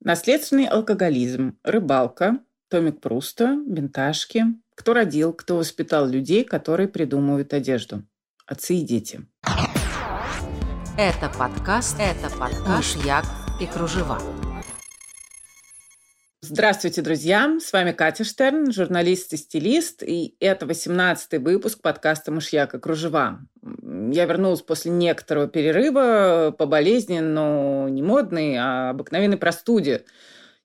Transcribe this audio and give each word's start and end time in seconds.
Наследственный 0.00 0.66
алкоголизм, 0.66 1.58
рыбалка, 1.64 2.38
томик 2.68 3.00
Пруста, 3.00 3.58
винтажки. 3.66 4.44
Кто 4.76 4.94
родил, 4.94 5.32
кто 5.32 5.56
воспитал 5.56 6.06
людей, 6.06 6.44
которые 6.44 6.88
придумывают 6.88 7.52
одежду. 7.52 8.04
Отцы 8.46 8.76
и 8.76 8.82
дети. 8.82 9.26
Это 10.96 11.28
подкаст, 11.36 11.96
это 11.98 12.30
подкаст 12.36 12.96
«Мышьяк 12.96 13.24
и 13.60 13.66
кружева». 13.66 14.20
Здравствуйте, 16.50 17.02
друзья! 17.02 17.58
С 17.60 17.74
вами 17.74 17.92
Катя 17.92 18.24
Штерн, 18.24 18.72
журналист 18.72 19.34
и 19.34 19.36
стилист, 19.36 20.02
и 20.02 20.34
это 20.40 20.64
18-й 20.64 21.36
выпуск 21.36 21.82
подкаста 21.82 22.32
«Мышьяк 22.32 22.74
и 22.74 22.78
кружева». 22.78 23.40
Я 24.10 24.24
вернулась 24.24 24.62
после 24.62 24.90
некоторого 24.90 25.46
перерыва 25.46 26.54
по 26.56 26.64
болезни, 26.64 27.18
но 27.18 27.90
не 27.90 28.00
модной, 28.00 28.56
а 28.56 28.90
обыкновенной 28.90 29.36
простуде. 29.36 30.06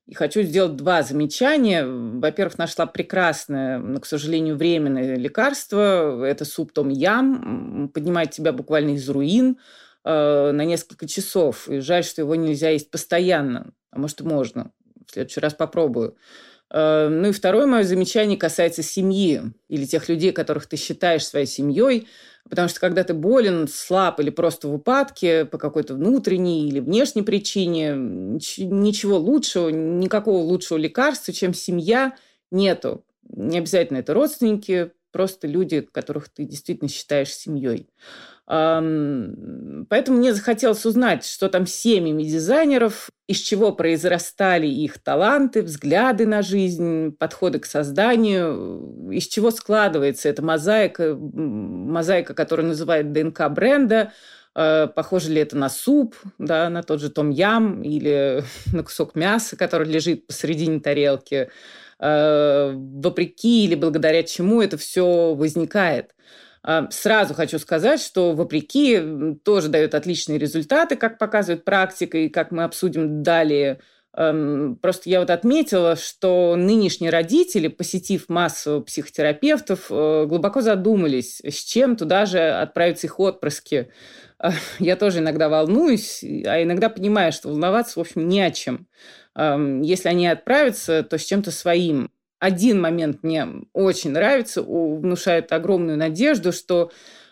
И 0.06 0.14
хочу 0.14 0.40
сделать 0.40 0.76
два 0.76 1.02
замечания. 1.02 1.84
Во-первых, 1.84 2.56
нашла 2.56 2.86
прекрасное, 2.86 3.78
но, 3.78 4.00
к 4.00 4.06
сожалению, 4.06 4.56
временное 4.56 5.16
лекарство. 5.16 6.24
Это 6.24 6.46
суп 6.46 6.72
Том 6.72 6.88
Ям. 6.88 7.90
Поднимает 7.92 8.30
тебя 8.30 8.52
буквально 8.54 8.92
из 8.92 9.06
руин 9.10 9.58
э, 10.02 10.50
на 10.50 10.64
несколько 10.64 11.06
часов. 11.06 11.68
И 11.68 11.80
жаль, 11.80 12.04
что 12.04 12.22
его 12.22 12.34
нельзя 12.36 12.70
есть 12.70 12.90
постоянно. 12.90 13.70
А 13.90 13.98
может, 13.98 14.22
и 14.22 14.24
можно. 14.24 14.70
В 15.06 15.12
следующий 15.12 15.40
раз 15.40 15.54
попробую. 15.54 16.16
Э, 16.70 17.08
ну 17.08 17.28
и 17.28 17.32
второе 17.32 17.66
мое 17.66 17.84
замечание 17.84 18.36
касается 18.36 18.82
семьи 18.82 19.42
или 19.68 19.84
тех 19.84 20.08
людей, 20.08 20.32
которых 20.32 20.66
ты 20.66 20.76
считаешь 20.76 21.26
своей 21.26 21.46
семьей. 21.46 22.08
Потому 22.48 22.68
что 22.68 22.78
когда 22.80 23.04
ты 23.04 23.14
болен, 23.14 23.68
слаб 23.68 24.20
или 24.20 24.30
просто 24.30 24.68
в 24.68 24.74
упадке 24.74 25.46
по 25.46 25.56
какой-то 25.56 25.94
внутренней 25.94 26.68
или 26.68 26.80
внешней 26.80 27.22
причине, 27.22 27.94
ничего 27.96 29.16
лучшего, 29.18 29.70
никакого 29.70 30.42
лучшего 30.42 30.76
лекарства, 30.76 31.32
чем 31.32 31.54
семья, 31.54 32.16
нету. 32.50 33.04
Не 33.30 33.58
обязательно 33.58 33.98
это 33.98 34.12
родственники, 34.12 34.90
просто 35.10 35.46
люди, 35.46 35.80
которых 35.80 36.28
ты 36.28 36.44
действительно 36.44 36.90
считаешь 36.90 37.32
семьей. 37.32 37.88
Поэтому 38.46 40.18
мне 40.18 40.34
захотелось 40.34 40.84
узнать, 40.84 41.24
что 41.24 41.48
там 41.48 41.66
с 41.66 41.74
семьями 41.74 42.24
дизайнеров, 42.24 43.08
из 43.26 43.38
чего 43.38 43.72
произрастали 43.72 44.66
их 44.66 45.02
таланты, 45.02 45.62
взгляды 45.62 46.26
на 46.26 46.42
жизнь, 46.42 47.12
подходы 47.12 47.58
к 47.58 47.64
созданию, 47.64 49.10
из 49.10 49.26
чего 49.28 49.50
складывается 49.50 50.28
эта 50.28 50.42
мозаика, 50.42 51.16
мозаика, 51.16 52.34
которую 52.34 52.68
называют 52.68 53.12
ДНК 53.12 53.48
бренда, 53.48 54.12
э, 54.54 54.88
Похоже 54.94 55.30
ли 55.30 55.40
это 55.40 55.56
на 55.56 55.70
суп, 55.70 56.14
да, 56.36 56.68
на 56.68 56.82
тот 56.82 57.00
же 57.00 57.08
том 57.08 57.30
ям 57.30 57.82
или 57.82 58.44
на 58.74 58.82
кусок 58.82 59.14
мяса, 59.14 59.56
который 59.56 59.88
лежит 59.88 60.26
посередине 60.26 60.80
тарелки, 60.80 61.48
э, 61.98 62.72
вопреки 62.74 63.64
или 63.64 63.74
благодаря 63.74 64.22
чему 64.22 64.60
это 64.60 64.76
все 64.76 65.34
возникает. 65.34 66.14
А, 66.66 66.88
сразу 66.90 67.34
хочу 67.34 67.58
сказать, 67.58 68.00
что 68.00 68.32
вопреки 68.32 69.36
тоже 69.44 69.68
дает 69.68 69.94
отличные 69.94 70.38
результаты, 70.38 70.96
как 70.96 71.18
показывает 71.18 71.64
практика 71.64 72.16
и 72.16 72.30
как 72.30 72.50
мы 72.52 72.64
обсудим 72.64 73.22
далее. 73.22 73.80
Просто 74.12 75.10
я 75.10 75.18
вот 75.18 75.28
отметила, 75.28 75.96
что 75.96 76.54
нынешние 76.56 77.10
родители, 77.10 77.66
посетив 77.66 78.28
массу 78.28 78.80
психотерапевтов, 78.86 79.86
э, 79.90 80.26
глубоко 80.26 80.60
задумались, 80.60 81.40
с 81.44 81.64
чем 81.64 81.96
туда 81.96 82.24
же 82.24 82.38
отправятся 82.38 83.08
их 83.08 83.18
отпрыски. 83.18 83.90
А, 84.38 84.52
я 84.78 84.96
тоже 84.96 85.18
иногда 85.18 85.48
волнуюсь, 85.48 86.22
а 86.22 86.62
иногда 86.62 86.88
понимаю, 86.88 87.32
что 87.32 87.48
волноваться, 87.48 87.98
в 87.98 88.02
общем, 88.02 88.28
не 88.28 88.40
о 88.40 88.50
чем. 88.50 88.86
Если 89.36 90.08
они 90.08 90.28
отправятся, 90.28 91.02
то 91.02 91.18
с 91.18 91.24
чем-то 91.24 91.50
своим 91.50 92.12
один 92.44 92.78
момент 92.78 93.22
мне 93.22 93.48
очень 93.72 94.10
нравится, 94.10 94.62
внушает 94.62 95.50
огромную 95.50 95.96
надежду, 95.96 96.52
что 96.52 96.90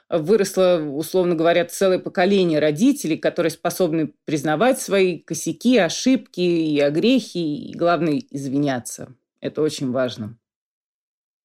выросло, 0.08 0.82
условно 0.82 1.34
говоря, 1.34 1.66
целое 1.66 1.98
поколение 1.98 2.58
родителей, 2.58 3.18
которые 3.18 3.50
способны 3.50 4.14
признавать 4.24 4.80
свои 4.80 5.18
косяки, 5.18 5.76
ошибки 5.76 6.40
и 6.40 6.80
огрехи, 6.80 7.38
и, 7.38 7.76
главное, 7.76 8.22
извиняться. 8.30 9.14
Это 9.40 9.60
очень 9.60 9.90
важно. 9.90 10.38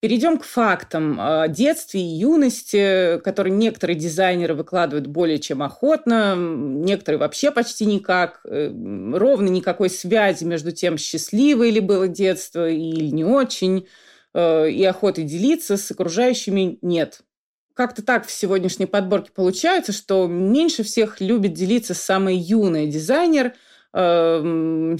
Перейдем 0.07 0.38
к 0.38 0.45
фактам 0.45 1.19
о 1.19 1.50
детстве 1.50 2.00
и 2.00 2.06
юности, 2.06 3.19
которые 3.25 3.53
некоторые 3.53 3.97
дизайнеры 3.97 4.53
выкладывают 4.53 5.06
более 5.06 5.38
чем 5.38 5.62
охотно, 5.62 6.34
некоторые 6.38 7.19
вообще 7.19 7.51
почти 7.51 7.85
никак. 7.85 8.40
Э, 8.45 8.72
ровно 9.13 9.50
никакой 9.50 9.90
связи 9.90 10.45
между 10.45 10.72
тем, 10.72 10.97
счастливое 10.97 11.72
ли 11.72 11.81
было 11.81 12.07
детство 12.07 12.69
или 12.69 13.09
не 13.09 13.25
очень, 13.25 13.85
э, 14.34 14.72
и 14.72 14.81
охоты 14.85 15.23
делиться 15.23 15.75
с 15.75 15.91
окружающими 15.91 16.79
нет. 16.81 17.19
Как-то 17.74 18.01
так 18.01 18.25
в 18.25 18.31
сегодняшней 18.31 18.85
подборке 18.85 19.31
получается, 19.35 19.91
что 19.91 20.25
меньше 20.25 20.84
всех 20.84 21.19
любит 21.19 21.51
делиться 21.51 21.94
самый 21.94 22.38
юный 22.38 22.88
дизайнер. 22.88 23.56
Э, 23.94 24.39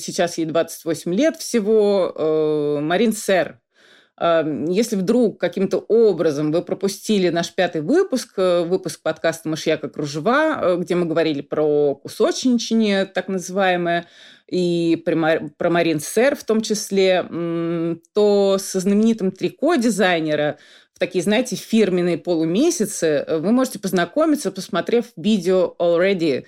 сейчас 0.02 0.38
ей 0.38 0.44
28 0.44 1.14
лет 1.14 1.38
всего. 1.38 2.82
Марин 2.82 3.14
Сер, 3.14 3.62
если 4.20 4.96
вдруг 4.96 5.40
каким-то 5.40 5.78
образом 5.78 6.52
вы 6.52 6.64
пропустили 6.64 7.30
наш 7.30 7.54
пятый 7.54 7.82
выпуск, 7.82 8.34
э, 8.38 8.64
выпуск 8.64 9.02
подкаста 9.04 9.48
«Мышьяка 9.48 9.90
кружева», 9.90 10.60
э, 10.60 10.78
где 10.78 10.96
мы 10.96 11.06
говорили 11.06 11.42
про 11.42 11.94
кусочничание, 11.96 13.06
так 13.06 13.28
называемое, 13.28 14.08
и 14.48 15.04
про 15.06 15.70
Марин 15.70 16.00
Сер 16.00 16.36
в 16.36 16.44
том 16.46 16.62
числе, 16.62 17.26
то 18.14 18.58
со 18.60 18.80
знаменитым 18.80 19.32
трико 19.32 19.76
дизайнера 19.76 20.58
в 20.98 21.00
такие, 21.00 21.24
знаете, 21.24 21.56
фирменные 21.56 22.18
полумесяцы 22.18 23.06
э, 23.06 23.38
вы 23.38 23.52
можете 23.52 23.78
познакомиться, 23.78 24.52
посмотрев 24.52 25.06
видео 25.16 25.76
«Already», 25.78 26.46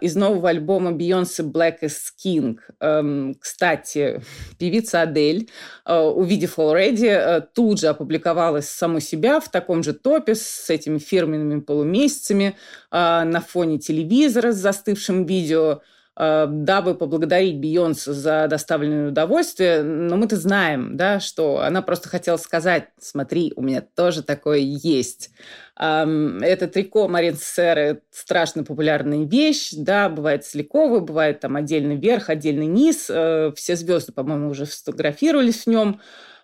из 0.00 0.14
нового 0.14 0.50
альбома 0.50 0.90
Beyoncé 0.90 1.42
Black 1.42 1.78
is 1.82 1.96
King. 2.22 2.58
Эм, 2.80 3.34
кстати, 3.40 4.20
певица 4.58 5.02
Адель, 5.02 5.48
э, 5.86 5.98
увидев 5.98 6.58
Already, 6.58 7.08
э, 7.08 7.40
тут 7.54 7.80
же 7.80 7.88
опубликовалась 7.88 8.68
саму 8.68 9.00
себя 9.00 9.40
в 9.40 9.50
таком 9.50 9.82
же 9.82 9.94
топе 9.94 10.34
с 10.34 10.68
этими 10.68 10.98
фирменными 10.98 11.60
полумесяцами 11.60 12.56
а, 12.90 13.24
на 13.24 13.40
фоне 13.40 13.78
телевизора 13.78 14.52
с 14.52 14.56
застывшим 14.56 15.24
видео– 15.24 15.80
дабы 16.16 16.94
поблагодарить 16.94 17.58
Бейонсе 17.58 18.12
за 18.12 18.46
доставленное 18.48 19.08
удовольствие. 19.08 19.82
Но 19.82 20.16
мы-то 20.16 20.36
знаем, 20.36 20.96
да, 20.96 21.18
что 21.18 21.60
она 21.60 21.82
просто 21.82 22.08
хотела 22.08 22.36
сказать, 22.36 22.88
смотри, 23.00 23.52
у 23.56 23.62
меня 23.62 23.80
тоже 23.80 24.22
такое 24.22 24.58
есть. 24.58 25.30
Это 25.76 26.68
трико 26.72 27.08
Марин 27.08 27.36
Сера 27.36 28.00
страшно 28.12 28.62
популярная 28.62 29.24
вещь, 29.24 29.70
да, 29.72 30.08
бывает 30.08 30.44
сликовый, 30.44 31.00
бывает 31.00 31.40
там 31.40 31.56
отдельный 31.56 31.96
верх, 31.96 32.30
отдельный 32.30 32.66
низ. 32.66 33.06
Э, 33.10 33.52
все 33.56 33.74
звезды, 33.74 34.12
по-моему, 34.12 34.50
уже 34.50 34.66
сфотографировались 34.66 35.64
в 35.64 35.66
нем. 35.66 36.00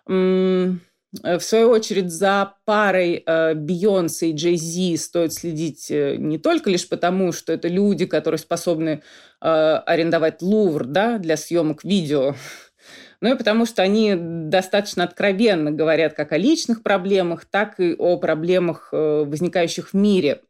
Э, 0.09 0.73
в 1.37 1.39
свою 1.41 1.69
очередь, 1.69 2.09
за 2.09 2.55
парой 2.63 3.25
Бейонсе 3.25 4.29
и 4.29 4.33
Джей 4.33 4.55
Зи 4.55 4.95
стоит 4.95 5.33
следить 5.33 5.89
не 5.89 6.37
только 6.37 6.69
лишь 6.69 6.87
потому, 6.87 7.33
что 7.33 7.51
это 7.51 7.67
люди, 7.67 8.05
которые 8.05 8.39
способны 8.39 8.91
Э, 8.93 9.30
арендовать 9.41 10.41
Лувр 10.41 10.85
да, 10.85 11.17
для 11.17 11.35
съемок 11.37 11.83
видео. 11.83 12.35
Ну 13.21 13.33
и 13.33 13.37
потому 13.37 13.65
что 13.67 13.83
они 13.83 14.15
достаточно 14.17 15.03
откровенно 15.03 15.71
говорят 15.71 16.13
как 16.13 16.31
о 16.31 16.37
личных 16.37 16.81
проблемах, 16.81 17.45
так 17.45 17.79
и 17.79 17.93
о 17.93 18.17
проблемах, 18.17 18.89
э, 18.91 19.23
возникающих 19.27 19.89
в 19.89 19.93
мире. 19.93 20.41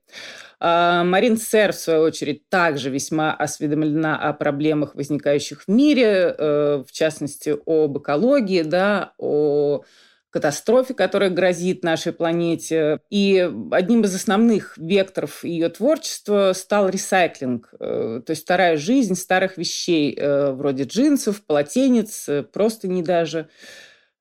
А 0.61 1.03
Марин 1.03 1.37
Сер, 1.37 1.73
в 1.73 1.75
свою 1.75 2.03
очередь, 2.03 2.47
также 2.47 2.89
весьма 2.89 3.33
осведомлена 3.33 4.17
о 4.17 4.31
проблемах, 4.31 4.95
возникающих 4.95 5.63
в 5.63 5.67
мире, 5.67 6.33
э, 6.37 6.83
в 6.87 6.91
частности, 6.93 7.57
об 7.65 7.97
экологии, 7.97 8.61
да, 8.61 9.13
о 9.17 9.81
катастрофе, 10.31 10.93
которая 10.93 11.29
грозит 11.29 11.83
нашей 11.83 12.13
планете. 12.13 13.01
И 13.09 13.49
одним 13.71 14.01
из 14.01 14.15
основных 14.15 14.77
векторов 14.77 15.43
ее 15.43 15.69
творчества 15.69 16.53
стал 16.55 16.89
ресайклинг, 16.89 17.73
э, 17.79 18.21
то 18.25 18.31
есть 18.31 18.43
вторая 18.43 18.77
жизнь 18.77 19.15
старых 19.15 19.57
вещей, 19.57 20.15
э, 20.17 20.51
вроде 20.51 20.83
джинсов, 20.83 21.43
полотенец, 21.43 22.27
э, 22.29 22.43
просто 22.43 22.87
не 22.87 23.03
даже. 23.03 23.49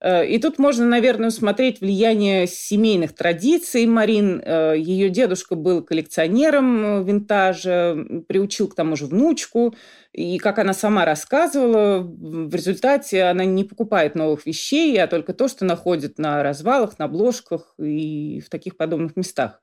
И 0.03 0.39
тут 0.41 0.57
можно, 0.57 0.85
наверное, 0.85 1.27
усмотреть 1.27 1.79
влияние 1.79 2.47
семейных 2.47 3.13
традиций 3.13 3.85
Марин. 3.85 4.41
Ее 4.41 5.09
дедушка 5.09 5.55
был 5.55 5.83
коллекционером 5.83 7.05
винтажа, 7.05 7.95
приучил 8.27 8.67
к 8.67 8.75
тому 8.75 8.95
же 8.95 9.05
внучку– 9.05 9.75
и 10.13 10.39
как 10.39 10.59
она 10.59 10.73
сама 10.73 11.05
рассказывала, 11.05 11.99
в 11.99 12.53
результате 12.53 13.23
она 13.23 13.45
не 13.45 13.63
покупает 13.63 14.13
новых 14.13 14.45
вещей, 14.45 15.01
а 15.01 15.07
только 15.07 15.33
то, 15.33 15.47
что 15.47 15.63
находит 15.63 16.17
на 16.17 16.43
развалах, 16.43 16.99
на 16.99 17.05
обложках 17.05 17.73
и 17.79 18.41
в 18.45 18.49
таких 18.49 18.75
подобных 18.75 19.15
местах. 19.15 19.61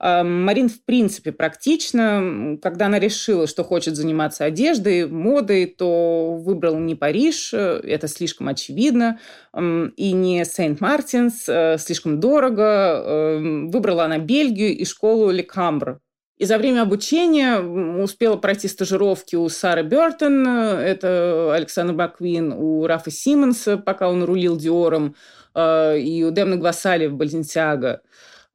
Марин, 0.00 0.68
в 0.68 0.82
принципе, 0.84 1.30
практично. 1.30 2.58
Когда 2.62 2.86
она 2.86 2.98
решила, 2.98 3.46
что 3.46 3.64
хочет 3.64 3.96
заниматься 3.96 4.44
одеждой, 4.44 5.06
модой, 5.06 5.66
то 5.66 6.36
выбрала 6.36 6.78
не 6.78 6.94
Париж, 6.94 7.52
это 7.52 8.08
слишком 8.08 8.48
очевидно, 8.48 9.18
и 9.54 10.12
не 10.12 10.44
Сент-Мартинс, 10.44 11.82
слишком 11.82 12.18
дорого. 12.18 13.38
Выбрала 13.70 14.04
она 14.04 14.18
Бельгию 14.18 14.76
и 14.76 14.84
школу 14.84 15.30
Лекамбр 15.30 16.00
и 16.40 16.46
за 16.46 16.56
время 16.56 16.80
обучения 16.80 17.58
успела 17.58 18.36
пройти 18.36 18.66
стажировки 18.66 19.36
у 19.36 19.46
Сары 19.50 19.82
Бертон, 19.82 20.48
это 20.48 21.52
Александр 21.54 21.92
Баквин, 21.92 22.54
у 22.54 22.86
Рафа 22.86 23.10
Симмонса, 23.10 23.76
пока 23.76 24.08
он 24.08 24.24
рулил 24.24 24.56
Диором, 24.56 25.16
э, 25.54 25.98
и 25.98 26.24
у 26.24 26.30
Демна 26.30 26.56
Гвасали 26.56 27.08
в 27.08 27.14
Бальзенсиаго. 27.14 28.00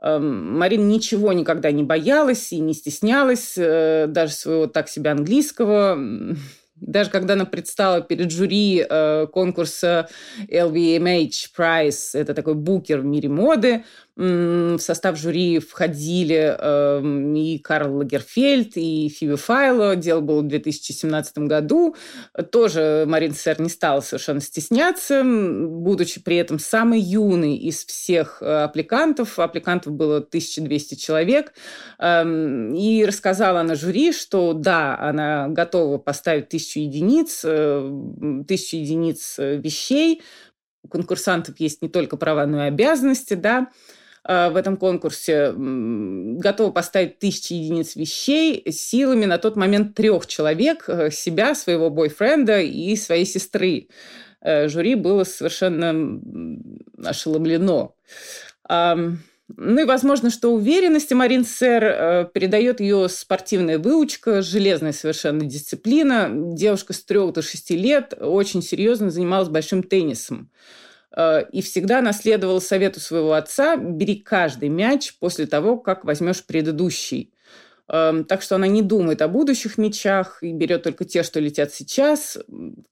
Эм, 0.05 0.59
Марина 0.59 0.83
ничего 0.83 1.33
никогда 1.33 1.71
не 1.71 1.81
боялась 1.81 2.53
и 2.53 2.59
не 2.59 2.75
стеснялась, 2.75 3.55
э, 3.57 4.05
даже 4.07 4.33
своего 4.33 4.67
так 4.67 4.87
себя 4.87 5.13
английского. 5.13 5.97
Даже 6.75 7.09
когда 7.09 7.33
она 7.33 7.45
предстала 7.45 8.01
перед 8.01 8.29
жюри 8.29 8.85
э, 8.87 9.27
конкурса 9.33 10.07
LVMH 10.47 11.47
Prize, 11.57 12.09
это 12.13 12.35
такой 12.35 12.53
букер 12.53 12.99
в 12.99 13.05
мире 13.05 13.29
моды, 13.29 13.83
в 14.17 14.79
состав 14.79 15.17
жюри 15.17 15.59
входили 15.59 16.55
э, 16.57 17.35
и 17.37 17.59
Карл 17.59 17.97
Лагерфельд, 17.97 18.77
и 18.77 19.09
Фиби 19.09 19.35
Файло. 19.35 19.97
Дело 19.97 20.21
было 20.21 20.41
в 20.41 20.47
2017 20.47 21.39
году. 21.39 21.95
Тоже 22.51 23.03
Марин 23.07 23.33
Сер 23.33 23.59
не 23.59 23.67
стала 23.67 23.99
совершенно 23.99 24.39
стесняться, 24.39 25.21
будучи 25.23 26.21
при 26.21 26.37
этом 26.37 26.59
самой 26.59 27.01
юной 27.01 27.57
из 27.57 27.85
всех 27.85 28.41
э, 28.41 28.63
аппликантов. 28.63 29.37
Аппликантов 29.37 29.91
было 29.91 30.17
1200 30.17 30.95
человек. 30.95 31.53
Э, 31.99 32.23
и 32.73 33.03
рассказала 33.05 33.63
на 33.63 33.75
жюри, 33.75 34.13
что 34.13 34.53
да, 34.53 34.97
она 34.97 35.49
готова 35.49 35.97
поставить 35.97 36.47
тысячу 36.47 36.79
единиц, 36.79 37.41
э, 37.43 38.43
тысячу 38.47 38.77
единиц 38.77 39.35
э, 39.39 39.57
вещей. 39.57 40.21
У 40.83 40.87
конкурсантов 40.87 41.59
есть 41.59 41.81
не 41.81 41.89
только 41.89 42.15
права, 42.15 42.45
но 42.45 42.63
и 42.63 42.67
обязанности, 42.67 43.33
да. 43.33 43.67
Э, 44.27 44.49
в 44.49 44.55
этом 44.55 44.77
конкурсе 44.77 45.53
готова 45.55 46.71
поставить 46.71 47.19
тысячи 47.19 47.53
единиц 47.53 47.95
вещей 47.95 48.63
силами 48.71 49.25
на 49.25 49.37
тот 49.37 49.55
момент 49.55 49.95
трех 49.95 50.25
человек, 50.25 50.85
э, 50.87 51.11
себя, 51.11 51.53
своего 51.53 51.89
бойфренда 51.89 52.61
и 52.61 52.95
своей 52.95 53.25
сестры. 53.25 53.89
Э, 54.41 54.67
жюри 54.67 54.95
было 54.95 55.23
совершенно 55.23 56.19
ошеломлено. 57.03 57.95
Ну 59.57 59.79
и 59.79 59.83
возможно, 59.83 60.31
что 60.31 60.51
уверенности 60.51 61.13
Марин 61.13 61.45
Сэр 61.45 62.31
передает 62.33 62.79
ее 62.79 63.07
спортивная 63.07 63.77
выучка, 63.77 64.41
железная 64.41 64.91
совершенно 64.91 65.45
дисциплина. 65.45 66.31
Девушка 66.33 66.93
с 66.93 67.03
трех 67.03 67.31
до 67.33 67.43
шести 67.43 67.77
лет 67.77 68.15
очень 68.19 68.63
серьезно 68.63 69.11
занималась 69.11 69.49
большим 69.49 69.83
теннисом. 69.83 70.49
Э, 71.15 71.43
и 71.51 71.61
всегда 71.61 72.01
наследовал 72.01 72.61
совету 72.61 72.99
своего 72.99 73.33
отца 73.33 73.75
«бери 73.77 74.15
каждый 74.15 74.69
мяч 74.69 75.17
после 75.19 75.45
того, 75.47 75.77
как 75.77 76.03
возьмешь 76.03 76.43
предыдущий». 76.45 77.31
Эм, 77.87 78.23
так 78.25 78.41
что 78.41 78.55
она 78.55 78.65
не 78.65 78.81
думает 78.81 79.21
о 79.21 79.27
будущих 79.27 79.77
мячах 79.77 80.39
и 80.41 80.51
берет 80.51 80.81
только 80.81 81.05
те, 81.05 81.21
что 81.21 81.39
летят 81.39 81.71
сейчас. 81.71 82.35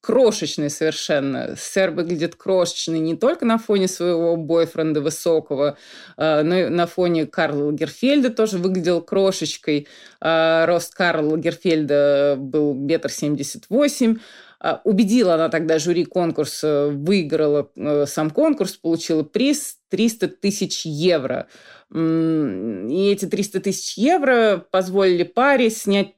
Крошечный 0.02 0.70
совершенно. 0.70 1.56
Сэр 1.58 1.90
выглядит 1.90 2.36
крошечный 2.36 3.00
не 3.00 3.16
только 3.16 3.44
на 3.44 3.58
фоне 3.58 3.88
своего 3.88 4.36
бойфренда 4.36 5.02
высокого, 5.02 5.78
э, 6.16 6.44
но 6.44 6.56
и 6.56 6.70
на 6.70 6.86
фоне 6.86 7.26
Карла 7.26 7.72
Герфельда 7.72 8.30
тоже 8.30 8.60
выглядел 8.60 9.02
крошечкой. 9.02 9.88
Э, 10.22 10.66
рост 10.66 10.94
Карла 10.94 11.38
Герфельда 11.38 12.36
был 12.38 12.76
метр 12.76 13.10
семьдесят 13.10 13.64
восемь. 13.70 14.18
А, 14.64 14.80
убедила 14.86 15.34
она 15.36 15.50
тогда 15.50 15.78
жюри 15.78 16.06
конкурса, 16.06 16.88
выиграла 16.88 17.70
э, 17.76 18.06
сам 18.08 18.30
конкурс, 18.30 18.78
получила 18.78 19.22
приз 19.22 19.80
300 19.90 20.30
тысяч 20.30 20.86
евро. 20.86 21.48
И 21.94 23.10
эти 23.12 23.26
300 23.26 23.60
тысяч 23.60 23.98
евро 23.98 24.66
позволили 24.72 25.24
паре 25.24 25.70
снять 25.70 26.16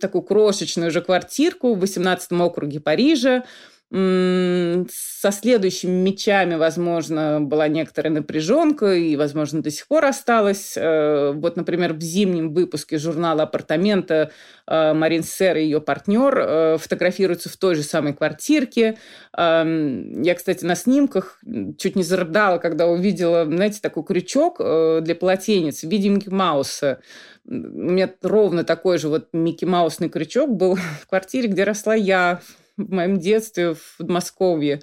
такую 0.00 0.22
крошечную 0.22 0.90
же 0.90 1.02
квартирку 1.02 1.74
в 1.74 1.80
18 1.80 2.32
округе 2.32 2.80
Парижа, 2.80 3.44
со 3.92 5.32
следующими 5.32 5.90
мечами, 5.90 6.54
возможно, 6.54 7.40
была 7.40 7.66
некоторая 7.66 8.12
напряженка 8.12 8.94
и, 8.94 9.16
возможно, 9.16 9.62
до 9.62 9.72
сих 9.72 9.88
пор 9.88 10.04
осталась. 10.04 10.74
Э, 10.76 11.32
вот, 11.32 11.56
например, 11.56 11.94
в 11.94 12.00
зимнем 12.00 12.54
выпуске 12.54 12.98
журнала 12.98 13.42
«Апартамента» 13.42 14.30
э, 14.68 14.92
Марин 14.92 15.24
Сер 15.24 15.56
и 15.56 15.64
ее 15.64 15.80
партнер 15.80 16.38
э, 16.38 16.78
фотографируются 16.78 17.48
в 17.48 17.56
той 17.56 17.74
же 17.74 17.82
самой 17.82 18.12
квартирке. 18.14 18.96
Я, 19.36 20.34
кстати, 20.36 20.64
на 20.64 20.74
снимках 20.74 21.40
чуть 21.78 21.96
не 21.96 22.02
зарыдала, 22.02 22.58
когда 22.58 22.86
увидела, 22.86 23.44
знаете, 23.44 23.80
такой 23.80 24.04
крючок 24.04 24.58
для 24.58 25.14
полотенец 25.14 25.82
в 25.82 25.88
виде 25.88 26.08
Микки 26.08 26.28
Мауса. 26.28 27.00
У 27.46 27.52
меня 27.52 28.10
ровно 28.22 28.64
такой 28.64 28.98
же 28.98 29.08
вот 29.08 29.28
Микки 29.32 29.64
Маусный 29.64 30.08
крючок 30.08 30.50
был 30.50 30.74
в 31.02 31.06
квартире, 31.06 31.48
где 31.48 31.64
росла 31.64 31.94
я 31.94 32.40
в 32.86 32.92
моем 32.92 33.18
детстве 33.18 33.74
в 33.74 33.96
Подмосковье. 33.98 34.80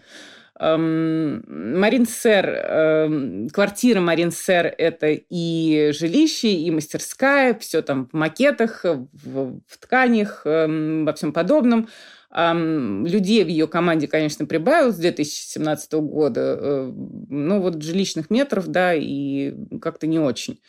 Марин 0.59 2.07
Сэр, 2.07 2.45
эм, 2.47 3.49
квартира 3.49 3.99
Марин 3.99 4.31
Сэр– 4.31 4.73
это 4.77 5.07
и 5.11 5.91
жилище, 5.93 6.51
и 6.51 6.71
мастерская, 6.71 7.53
все 7.53 7.83
там 7.83 8.09
в 8.11 8.17
макетах, 8.17 8.83
в, 8.83 9.59
в 9.67 9.77
тканях, 9.79 10.41
эм, 10.45 11.05
во 11.05 11.13
всем 11.13 11.31
подобном. 11.31 11.89
Людей 12.37 13.43
в 13.43 13.47
ее 13.47 13.67
команде, 13.67 14.07
конечно, 14.07 14.45
прибавилось 14.45 14.95
с 14.95 14.99
2017 14.99 15.93
года. 15.93 16.57
Э, 16.59 16.93
ну, 17.29 17.59
вот 17.59 17.81
жилищных 17.81 18.29
метров, 18.29 18.67
да, 18.67 18.93
и 18.93 19.55
как-то 19.81 20.05
не 20.05 20.19
очень. 20.19 20.59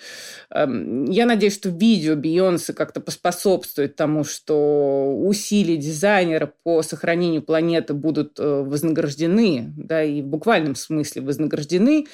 Я 0.50 1.26
надеюсь, 1.26 1.55
что 1.55 1.69
видео 1.69 2.17
Бейонсе 2.17 2.73
как-то 2.73 3.00
поспособствует 3.00 3.97
тому, 3.97 4.25
что 4.25 5.15
усилия 5.19 5.76
дизайнера 5.76 6.50
по 6.62 6.81
сохранению 6.81 7.43
планеты 7.43 7.93
будут 7.93 8.41
э, 8.41 8.62
вознаграждены, 8.62 9.70
да, 9.76 10.03
и 10.03 10.23
в 10.23 10.26
буквальном 10.26 10.75
смысле 10.75 11.20
вознаграждены, 11.20 12.06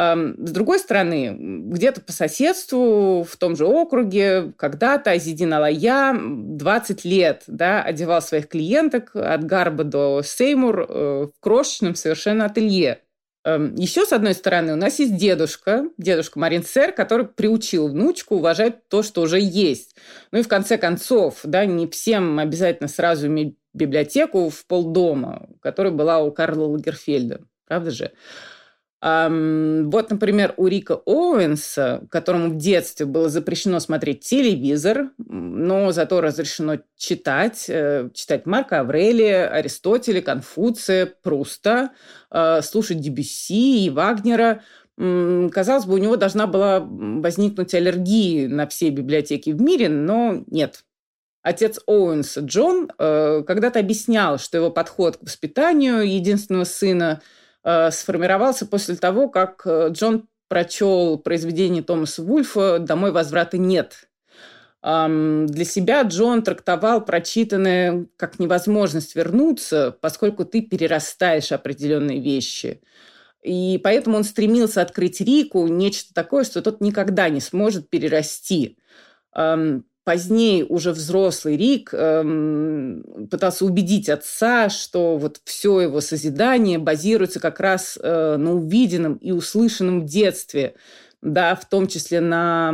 с 0.00 0.50
другой 0.50 0.78
стороны, 0.78 1.36
где-то 1.38 2.00
по 2.00 2.10
соседству, 2.12 3.22
в 3.22 3.36
том 3.36 3.54
же 3.54 3.66
округе, 3.66 4.52
когда-то 4.56 5.10
Азидин 5.10 5.52
Алая 5.52 6.16
20 6.18 7.04
лет 7.04 7.42
да, 7.46 7.82
одевал 7.82 8.22
своих 8.22 8.48
клиенток 8.48 9.14
от 9.14 9.44
Гарба 9.44 9.84
до 9.84 10.22
Сеймур 10.24 10.80
э, 10.80 11.26
в 11.26 11.40
крошечном 11.40 11.96
совершенно 11.96 12.46
ателье. 12.46 13.02
Еще, 13.44 14.04
с 14.04 14.12
одной 14.12 14.34
стороны, 14.34 14.74
у 14.74 14.76
нас 14.76 14.98
есть 14.98 15.16
дедушка, 15.16 15.86
дедушка 15.96 16.38
Марин 16.38 16.62
Сер, 16.62 16.92
который 16.92 17.26
приучил 17.26 17.88
внучку 17.88 18.36
уважать 18.36 18.86
то, 18.88 19.02
что 19.02 19.22
уже 19.22 19.40
есть. 19.40 19.96
Ну 20.30 20.38
и 20.38 20.42
в 20.42 20.48
конце 20.48 20.76
концов, 20.76 21.40
да, 21.44 21.64
не 21.64 21.86
всем 21.86 22.38
обязательно 22.38 22.88
сразу 22.88 23.28
иметь 23.28 23.56
библиотеку 23.72 24.50
в 24.50 24.66
полдома, 24.66 25.48
которая 25.60 25.92
была 25.92 26.22
у 26.22 26.32
Карла 26.32 26.66
Лагерфельда. 26.66 27.40
Правда 27.66 27.90
же? 27.90 28.12
Вот, 29.02 30.10
например, 30.10 30.52
у 30.58 30.66
Рика 30.66 30.94
Оуэнса, 31.06 32.06
которому 32.10 32.50
в 32.50 32.56
детстве 32.58 33.06
было 33.06 33.30
запрещено 33.30 33.80
смотреть 33.80 34.20
телевизор, 34.20 35.12
но 35.16 35.90
зато 35.90 36.20
разрешено 36.20 36.80
читать, 36.98 37.64
э, 37.68 38.10
читать 38.12 38.44
Марка 38.44 38.80
Аврелия, 38.80 39.48
Аристотеля, 39.48 40.20
Конфуция, 40.20 41.06
Пруста, 41.22 41.92
э, 42.30 42.60
слушать 42.60 43.00
Дебюсси 43.00 43.86
и 43.86 43.90
Вагнера. 43.90 44.62
Казалось 44.98 45.86
бы, 45.86 45.94
у 45.94 45.98
него 45.98 46.16
должна 46.16 46.46
была 46.46 46.80
возникнуть 46.80 47.72
аллергия 47.72 48.50
на 48.50 48.66
все 48.66 48.90
библиотеки 48.90 49.48
в 49.48 49.62
мире, 49.62 49.88
но 49.88 50.44
нет. 50.46 50.84
Отец 51.40 51.80
Оуэнса, 51.86 52.40
Джон, 52.40 52.90
э, 52.98 53.44
когда-то 53.46 53.78
объяснял, 53.78 54.38
что 54.38 54.58
его 54.58 54.70
подход 54.70 55.16
к 55.16 55.22
воспитанию 55.22 56.02
единственного 56.06 56.64
сына– 56.64 57.22
сформировался 57.64 58.66
после 58.66 58.96
того, 58.96 59.28
как 59.28 59.62
э, 59.64 59.88
Джон 59.90 60.28
прочел 60.48 61.18
произведение 61.18 61.82
Томаса 61.82 62.22
Вульфа 62.22 62.78
«Домой 62.78 63.12
возврата 63.12 63.58
нет». 63.58 64.10
Для 64.82 65.64
себя 65.64 66.00
Джон 66.02 66.42
трактовал 66.42 67.04
прочитанное 67.04 68.06
как 68.16 68.38
невозможность 68.38 69.14
вернуться, 69.14 69.94
поскольку 70.00 70.46
ты 70.46 70.62
перерастаешь 70.62 71.52
определенные 71.52 72.18
вещи. 72.18 72.80
И 73.42 73.78
поэтому 73.84 74.16
он 74.16 74.24
стремился 74.24 74.80
открыть 74.80 75.20
Рику 75.20 75.66
нечто 75.66 76.14
такое, 76.14 76.44
что 76.44 76.62
тот 76.62 76.80
никогда 76.80 77.28
не 77.28 77.40
сможет 77.40 77.90
перерасти 77.90 78.78
позднее 80.04 80.64
уже 80.64 80.92
взрослый 80.92 81.56
Рик 81.56 81.90
эм, 81.92 83.28
пытался 83.30 83.64
убедить 83.64 84.08
отца, 84.08 84.68
что 84.68 85.16
вот 85.18 85.40
все 85.44 85.80
его 85.80 86.00
созидание 86.00 86.78
базируется 86.78 87.40
как 87.40 87.60
раз 87.60 87.98
э, 88.02 88.36
на 88.36 88.54
увиденном 88.54 89.14
и 89.16 89.32
услышанном 89.32 90.06
детстве. 90.06 90.74
да, 91.22 91.54
в 91.54 91.68
том 91.68 91.86
числе 91.86 92.20
на 92.20 92.70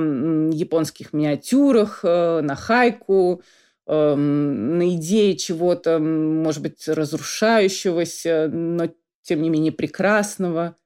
японских 0.52 1.12
миниатюрах, 1.12 2.00
э, 2.04 2.40
на 2.42 2.54
хайку, 2.54 3.42
эм, 3.86 4.78
на 4.78 4.94
идее 4.94 5.36
чего-то, 5.36 5.98
может 5.98 6.62
быть, 6.62 6.86
разрушающегося, 6.88 8.48
но 8.52 8.88
тем 9.22 9.42
не 9.42 9.50
менее 9.50 9.72
прекрасного. 9.72 10.76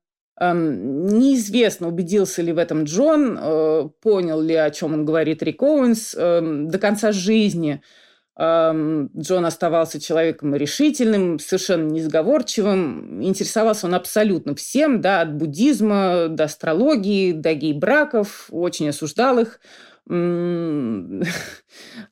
Эм, 0.40 1.06
неизвестно, 1.06 1.88
убедился 1.88 2.42
ли 2.42 2.52
в 2.52 2.58
этом 2.58 2.84
Джон, 2.84 3.38
э, 3.40 3.88
понял 4.00 4.40
ли, 4.40 4.54
о 4.54 4.70
чем 4.70 4.94
он 4.94 5.04
говорит 5.04 5.42
Рик 5.42 5.62
Оуэнс 5.62 6.14
эм, 6.16 6.68
до 6.68 6.78
конца 6.78 7.12
жизни– 7.12 7.82
Джон 8.40 9.44
оставался 9.44 10.00
человеком 10.00 10.54
решительным, 10.54 11.38
совершенно 11.38 11.90
несговорчивым. 11.90 13.22
Интересовался 13.22 13.86
он 13.86 13.94
абсолютно 13.94 14.54
всем, 14.54 15.02
да, 15.02 15.20
от 15.20 15.34
буддизма 15.34 16.28
до 16.28 16.44
астрологии, 16.44 17.32
до 17.32 17.52
гей-браков, 17.52 18.46
очень 18.50 18.88
осуждал 18.88 19.40
их 19.40 19.60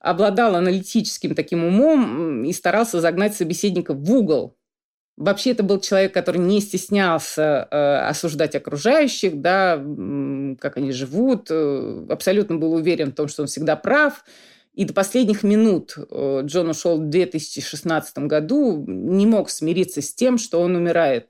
обладал 0.00 0.54
аналитическим 0.54 1.34
таким 1.34 1.64
умом 1.64 2.44
и 2.44 2.52
старался 2.52 3.00
загнать 3.00 3.34
собеседника 3.34 3.94
в 3.94 4.12
угол. 4.12 4.57
Вообще 5.18 5.50
это 5.50 5.64
был 5.64 5.80
человек, 5.80 6.14
который 6.14 6.38
не 6.38 6.60
стеснялся 6.60 7.66
э, 7.68 8.08
осуждать 8.08 8.54
окружающих, 8.54 9.40
да, 9.40 9.76
как 10.60 10.76
они 10.76 10.92
живут, 10.92 11.48
э, 11.50 12.06
абсолютно 12.08 12.54
был 12.54 12.72
уверен 12.74 13.10
в 13.10 13.14
том, 13.16 13.26
что 13.26 13.42
он 13.42 13.48
всегда 13.48 13.74
прав, 13.74 14.24
и 14.74 14.84
до 14.84 14.94
последних 14.94 15.42
минут 15.42 15.96
э, 15.96 16.42
Джон 16.44 16.68
ушел 16.68 17.00
в 17.00 17.08
2016 17.08 18.18
году, 18.18 18.84
не 18.86 19.26
мог 19.26 19.50
смириться 19.50 20.02
с 20.02 20.14
тем, 20.14 20.38
что 20.38 20.60
он 20.60 20.76
умирает. 20.76 21.26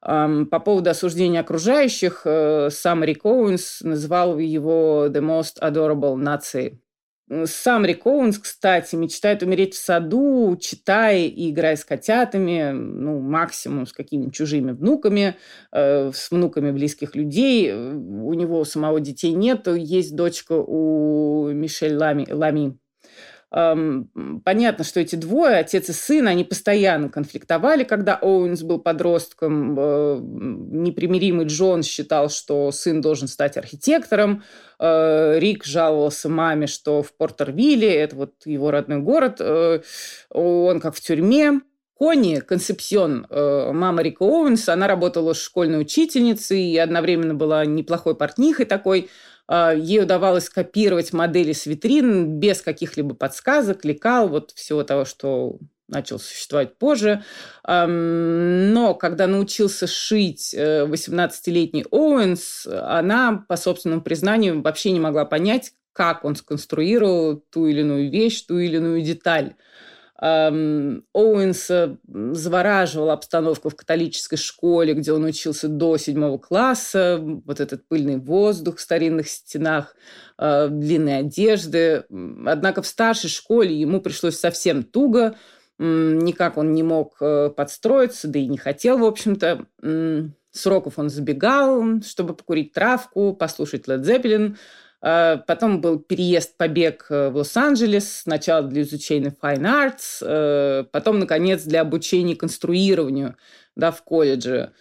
По 0.00 0.58
поводу 0.58 0.90
осуждения 0.90 1.38
окружающих, 1.38 2.22
э, 2.24 2.70
сам 2.72 3.04
Рик 3.04 3.24
Оуэнс 3.24 3.82
называл 3.82 4.36
его 4.38 5.06
«the 5.06 5.20
most 5.20 5.60
adorable 5.60 6.16
Nazi». 6.16 6.81
Сам 7.46 7.86
Рик 7.86 8.06
Оуэнс, 8.06 8.38
кстати, 8.38 8.94
мечтает 8.94 9.42
умереть 9.42 9.74
в 9.74 9.78
саду, 9.78 10.56
читая 10.60 11.24
и 11.26 11.50
играя 11.50 11.76
с 11.76 11.84
котятами, 11.84 12.72
ну, 12.72 13.20
максимум 13.20 13.86
с 13.86 13.92
какими-нибудь 13.92 14.34
чужими 14.34 14.72
внуками, 14.72 15.36
э, 15.72 16.10
с 16.12 16.30
внуками 16.30 16.72
близких 16.72 17.14
людей. 17.14 17.72
У 17.72 18.34
него 18.34 18.64
самого 18.64 19.00
детей 19.00 19.32
нет, 19.32 19.66
есть 19.66 20.14
дочка 20.14 20.52
у 20.52 21.50
Мишель 21.52 21.96
Лами, 21.96 22.26
Лами 22.30 22.78
Понятно, 23.52 24.82
что 24.82 24.98
эти 24.98 25.14
двое, 25.14 25.58
отец 25.58 25.90
и 25.90 25.92
сын, 25.92 26.26
они 26.26 26.42
постоянно 26.42 27.10
конфликтовали, 27.10 27.84
когда 27.84 28.14
Оуэнс 28.14 28.62
был 28.62 28.78
подростком. 28.78 29.76
Э, 29.78 30.18
непримиримый 30.22 31.44
Джон 31.44 31.82
считал, 31.82 32.30
что 32.30 32.72
сын 32.72 33.02
должен 33.02 33.28
стать 33.28 33.58
архитектором. 33.58 34.42
Э, 34.78 35.38
Рик 35.38 35.66
жаловался 35.66 36.30
маме, 36.30 36.66
что 36.66 37.02
в 37.02 37.14
Портервилле, 37.14 37.94
это 37.94 38.16
вот 38.16 38.32
его 38.46 38.70
родной 38.70 39.00
город, 39.00 39.36
э, 39.40 39.80
он 40.30 40.80
как 40.80 40.94
в 40.94 41.00
тюрьме. 41.02 41.60
Кони 41.94 42.40
Концепсион, 42.40 43.28
мама 43.30 44.02
Рика 44.02 44.24
Оуэнса, 44.24 44.72
она 44.72 44.88
работала 44.88 45.34
школьной 45.34 45.82
учительницей 45.82 46.60
и 46.60 46.76
одновременно 46.76 47.34
была 47.34 47.64
неплохой 47.64 48.16
портнихой 48.16 48.64
такой– 48.64 49.10
ей 49.50 50.02
удавалось 50.02 50.48
копировать 50.48 51.12
модели 51.12 51.52
с 51.52 51.66
витрин 51.66 52.38
без 52.38 52.62
каких-либо 52.62 53.14
подсказок, 53.14 53.84
лекал, 53.84 54.28
вот 54.28 54.52
всего 54.52 54.82
того, 54.82 55.04
что 55.04 55.58
начал 55.92 56.18
существовать 56.18 56.76
позже. 56.78 57.22
Но 57.66 58.94
когда 58.94 59.26
научился 59.26 59.86
шить 59.86 60.54
18-летний 60.54 61.82
э, 61.82 61.86
Оуэнс, 61.90 62.66
она, 62.66 63.44
по 63.48 63.56
собственному 63.56 64.02
признанию, 64.02 64.62
вообще 64.62 64.90
не 64.90 65.00
могла 65.00 65.24
понять, 65.24 65.72
как 65.92 66.24
он 66.24 66.36
сконструировал 66.36 67.44
ту 67.50 67.66
или 67.66 67.80
иную 67.80 68.10
вещь, 68.10 68.42
ту 68.42 68.58
или 68.58 68.76
иную 68.76 69.02
деталь. 69.02 69.54
Оуэнса 70.22 71.98
завораживала 72.06 73.14
обстановка 73.14 73.70
в 73.70 73.74
католической 73.74 74.36
школе, 74.36 74.94
где 74.94 75.12
он 75.12 75.24
учился 75.24 75.66
до 75.66 75.96
седьмого 75.96 76.38
класса, 76.38 77.18
вот 77.20 77.58
этот 77.58 77.88
пыльный 77.88 78.18
воздух 78.18 78.76
в 78.76 78.80
старинных 78.80 79.28
стенах, 79.28 79.96
а, 80.38 80.68
длинные 80.68 81.18
одежды. 81.18 82.04
Однако 82.46 82.82
в 82.82 82.86
старшей 82.86 83.30
школе 83.30 83.74
ему 83.74 84.00
пришлось 84.00 84.38
совсем 84.38 84.84
туго, 84.84 85.34
никак 85.78 86.56
он 86.56 86.72
не 86.72 86.84
мог 86.84 87.16
э, 87.20 87.50
подстроиться, 87.50 88.28
да 88.28 88.38
и 88.38 88.46
не 88.46 88.58
хотел, 88.58 88.98
в 88.98 89.04
общем-то. 89.04 89.66
Сроков 90.52 90.98
он 90.98 91.08
забегал, 91.08 92.00
чтобы 92.02 92.34
покурить 92.34 92.72
травку, 92.72 93.34
послушать 93.34 93.88
Led 93.88 94.02
Zeppelin– 94.02 94.54
Э, 94.66 94.81
потом 95.02 95.80
был 95.80 95.98
переезд, 95.98 96.56
побег 96.56 97.06
э, 97.10 97.28
в 97.30 97.36
Лос-Анджелес, 97.36 98.22
сначала 98.22 98.62
для 98.62 98.82
изучения 98.82 99.34
Fine 99.42 99.62
Arts, 99.62 100.18
э, 100.20 100.84
потом, 100.92 101.18
наконец, 101.18 101.64
для 101.64 101.80
обучения 101.80 102.36
конструированию 102.36 103.36
да, 103.74 103.90
в 103.90 104.02
колледже. 104.02 104.72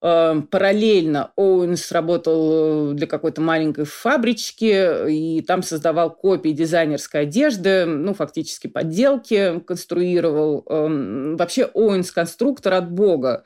Параллельно 0.00 1.32
Оуэнс 1.34 1.90
работал 1.90 2.92
для 2.92 3.08
какой-то 3.08 3.40
маленькой 3.40 3.84
фабрички 3.84 5.10
и 5.10 5.42
там 5.42 5.64
создавал 5.64 6.14
копии 6.14 6.50
дизайнерской 6.50 7.22
одежды, 7.22 7.84
ну, 7.84 8.14
фактически 8.14 8.68
подделки 8.68 9.58
конструировал. 9.66 10.64
Эм, 10.68 11.36
вообще 11.36 11.64
Оуэнс 11.64 12.12
конструктор 12.12 12.74
от 12.74 12.92
бога. 12.92 13.44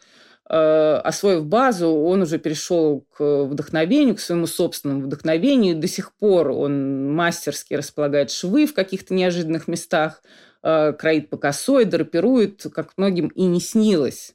Э, 0.54 1.00
освоив 1.02 1.46
базу, 1.46 1.88
он 1.88 2.22
уже 2.22 2.38
перешел 2.38 3.06
к 3.16 3.44
вдохновению, 3.44 4.16
к 4.16 4.20
своему 4.20 4.46
собственному 4.46 5.00
вдохновению. 5.00 5.76
До 5.76 5.88
сих 5.88 6.12
пор 6.12 6.50
он 6.50 7.14
мастерски 7.14 7.72
располагает 7.72 8.30
швы 8.30 8.66
в 8.66 8.74
каких-то 8.74 9.14
неожиданных 9.14 9.66
местах, 9.66 10.22
э, 10.62 10.92
кроит 10.92 11.30
по 11.30 11.38
косой, 11.38 11.86
драпирует, 11.86 12.66
как 12.74 12.92
многим 12.98 13.28
и 13.28 13.44
не 13.44 13.60
снилось. 13.60 14.34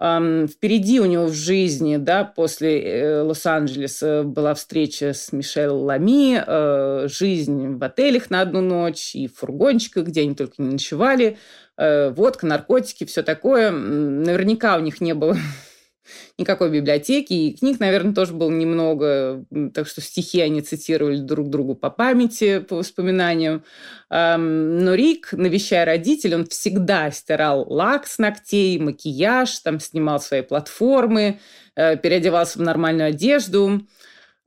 Впереди 0.00 1.00
у 1.00 1.06
него 1.06 1.26
в 1.26 1.34
жизни, 1.34 1.96
да, 1.96 2.22
после 2.22 2.80
э, 2.80 3.22
Лос-Анджелеса 3.22 4.22
была 4.22 4.54
встреча 4.54 5.12
с 5.12 5.32
Мишель 5.32 5.70
Лами, 5.70 7.08
жизнь 7.08 7.78
в 7.78 7.82
отелях 7.82 8.30
на 8.30 8.42
одну 8.42 8.60
ночь 8.60 9.16
и 9.16 9.26
в 9.26 9.34
фургончиках, 9.34 10.04
где 10.04 10.20
они 10.20 10.36
только 10.36 10.54
не 10.58 10.68
ночевали, 10.68 11.36
водка, 11.78 12.46
наркотики, 12.46 13.04
все 13.04 13.22
такое. 13.22 13.70
Наверняка 13.70 14.76
у 14.76 14.80
них 14.80 15.00
не 15.00 15.14
было 15.14 15.36
никакой 16.38 16.70
библиотеки, 16.70 17.32
и 17.32 17.56
книг, 17.56 17.80
наверное, 17.80 18.14
тоже 18.14 18.32
было 18.32 18.50
немного, 18.50 19.44
так 19.74 19.86
что 19.86 20.00
стихи 20.00 20.40
они 20.40 20.60
цитировали 20.60 21.18
друг 21.18 21.50
другу 21.50 21.74
по 21.74 21.90
памяти, 21.90 22.60
по 22.60 22.76
воспоминаниям. 22.76 23.64
Но 24.10 24.94
Рик, 24.94 25.32
навещая 25.32 25.84
родителей, 25.84 26.36
он 26.36 26.46
всегда 26.46 27.10
стирал 27.10 27.66
лак 27.68 28.06
с 28.06 28.18
ногтей, 28.18 28.78
макияж, 28.78 29.58
там 29.60 29.80
снимал 29.80 30.20
свои 30.20 30.42
платформы, 30.42 31.40
э, 31.76 31.96
переодевался 31.96 32.58
в 32.58 32.62
нормальную 32.62 33.08
одежду 33.08 33.82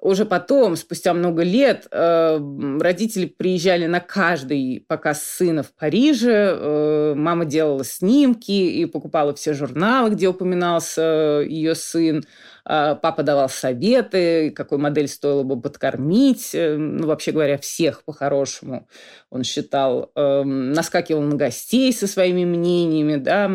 уже 0.02 0.26
потом, 0.26 0.76
спустя 0.76 1.14
много 1.14 1.44
лет, 1.44 1.88
э, 1.92 2.40
родители 2.80 3.28
приезжали 3.28 3.86
на 3.86 4.00
каждый 4.00 4.84
показ 4.88 5.24
сына 5.24 5.62
в 5.62 5.72
Париже. 5.74 6.58
Э, 6.58 7.14
мама 7.16 7.46
делала 7.46 7.86
снимки 7.86 8.52
и 8.52 8.86
покупала 8.88 9.36
все 9.36 9.54
журналы, 9.54 10.10
где 10.10 10.28
упоминался 10.28 11.46
ее 11.48 11.76
сын. 11.76 12.24
А, 12.64 12.96
папа 12.96 13.24
давал 13.24 13.50
советы, 13.50 14.52
какой 14.52 14.78
модель 14.78 15.08
стоило 15.08 15.44
бы 15.44 15.60
подкормить. 15.60 16.52
Э, 16.54 16.78
ну, 16.78 17.08
вообще 17.08 17.32
говоря, 17.32 17.58
всех 17.58 18.04
по-хорошему. 18.04 18.88
Он 19.30 19.44
считал, 19.44 20.12
эм, 20.16 20.74
наскакивал 20.74 21.22
на 21.22 21.36
гостей 21.36 21.92
со 21.94 22.08
своими 22.08 22.46
мнениями 22.46 23.16
да, 23.16 23.46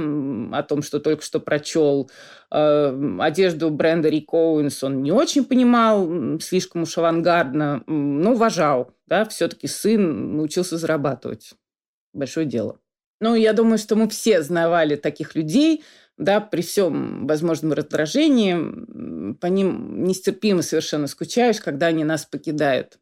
о 0.56 0.62
том, 0.62 0.82
что 0.82 0.98
только 1.00 1.22
что 1.22 1.40
прочел. 1.40 2.10
Эм, 2.50 3.20
одежду 3.20 3.70
бренда 3.70 4.08
Рик 4.08 4.32
Оуэнс 4.32 4.82
он 4.82 5.02
не 5.02 5.12
очень 5.12 5.44
понимал, 5.44 6.38
слишком 6.40 6.82
уж 6.82 6.98
авангардно, 6.98 7.82
но 7.86 8.32
уважал. 8.32 8.92
Да, 9.06 9.25
все-таки 9.25 9.68
сын 9.68 10.36
научился 10.36 10.78
зарабатывать. 10.78 11.52
Большое 12.12 12.46
дело. 12.46 12.80
Ну, 13.20 13.34
я 13.34 13.52
думаю, 13.52 13.78
что 13.78 13.96
мы 13.96 14.08
все 14.08 14.42
знавали 14.42 14.96
таких 14.96 15.34
людей, 15.34 15.82
да, 16.18 16.40
при 16.40 16.62
всем 16.62 17.26
возможном 17.26 17.73
раздражении, 17.73 19.35
по 19.35 19.46
ним 19.46 20.04
нестерпимо 20.04 20.62
совершенно 20.62 21.06
скучаешь, 21.06 21.61
когда 21.61 21.87
они 21.88 22.04
нас 22.04 22.25
покидают. 22.25 22.99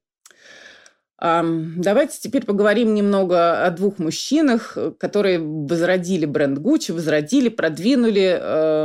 Давайте 1.17 2.19
теперь 2.21 2.45
поговорим 2.45 2.93
немного 2.93 3.65
о 3.65 3.71
двух 3.71 3.99
мужчинах, 3.99 4.77
которые 4.99 5.39
возродили 5.39 6.27
бренд 6.27 6.59
Гуччи, 6.59 6.91
возродили, 6.91 7.49
продвинули 7.49 8.85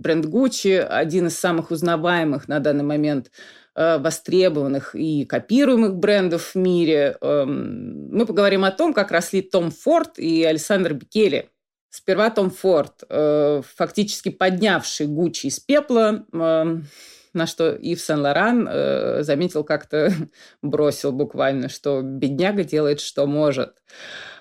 бренд 0.00 0.26
Гуччи, 0.26 0.76
один 0.76 1.26
из 1.26 1.36
самых 1.36 1.70
узнаваемых 1.72 2.46
на 2.48 2.60
данный 2.60 2.84
момент 2.84 3.30
э, 3.74 3.98
востребованных 3.98 4.94
и 4.94 5.26
копируемых 5.26 5.96
брендов 5.96 6.54
в 6.54 6.58
мире. 6.58 7.18
Мы 7.20 8.24
поговорим 8.26 8.64
о 8.64 8.70
том, 8.70 8.94
как 8.94 9.10
росли 9.10 9.42
Том 9.42 9.70
Форд 9.70 10.18
и 10.18 10.44
Александр 10.44 10.94
Бикели. 10.94 11.50
Сперва 11.90 12.30
Том 12.30 12.50
Форд, 12.50 13.02
э, 13.08 13.62
фактически 13.74 14.28
поднявший 14.28 15.08
Гуччи 15.08 15.48
из 15.48 15.58
пепла, 15.58 16.24
на 16.32 17.46
что 17.46 17.74
Ив 17.74 18.00
Сен-Лоран 18.00 18.68
э, 18.68 19.22
заметил 19.22 19.64
как-то, 19.64 20.12
бросил 20.62 21.10
буквально, 21.10 21.68
что 21.68 22.00
бедняга 22.02 22.62
делает, 22.62 23.00
что 23.00 23.26
может. 23.26 23.74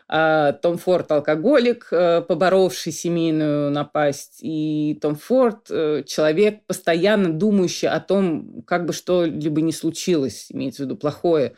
А 0.07 0.53
Том 0.53 0.77
Форд– 0.77 1.11
алкоголик, 1.11 1.87
э, 1.91 2.21
поборовший 2.21 2.91
семейную 2.91 3.71
напасть, 3.71 4.39
и 4.41 4.97
Том 5.01 5.15
Форд– 5.15 5.67
человек, 6.05 6.65
постоянно 6.67 7.33
думающий 7.33 7.87
о 7.87 7.99
том, 7.99 8.63
как 8.63 8.85
бы 8.85 8.93
что-либо 8.93 9.61
ни 9.61 9.71
случилось, 9.71 10.47
имеется 10.51 10.83
в 10.83 10.85
виду 10.85 10.97
плохое, 10.97 11.55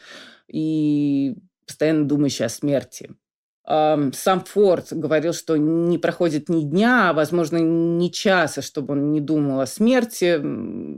и 0.47 1.35
постоянно 1.65 2.05
думающий 2.05 2.45
о 2.45 2.49
смерти. 2.49 3.11
Сам 3.71 4.43
Форд 4.45 4.91
говорил, 4.91 5.31
что 5.31 5.55
не 5.55 5.97
проходит 5.97 6.49
ни 6.49 6.61
дня, 6.61 7.09
а, 7.09 7.13
возможно, 7.13 7.57
ни 7.57 8.09
часа, 8.09 8.61
чтобы 8.61 8.93
он 8.93 9.13
не 9.13 9.21
думал 9.21 9.61
о 9.61 9.65
смерти. 9.65 10.41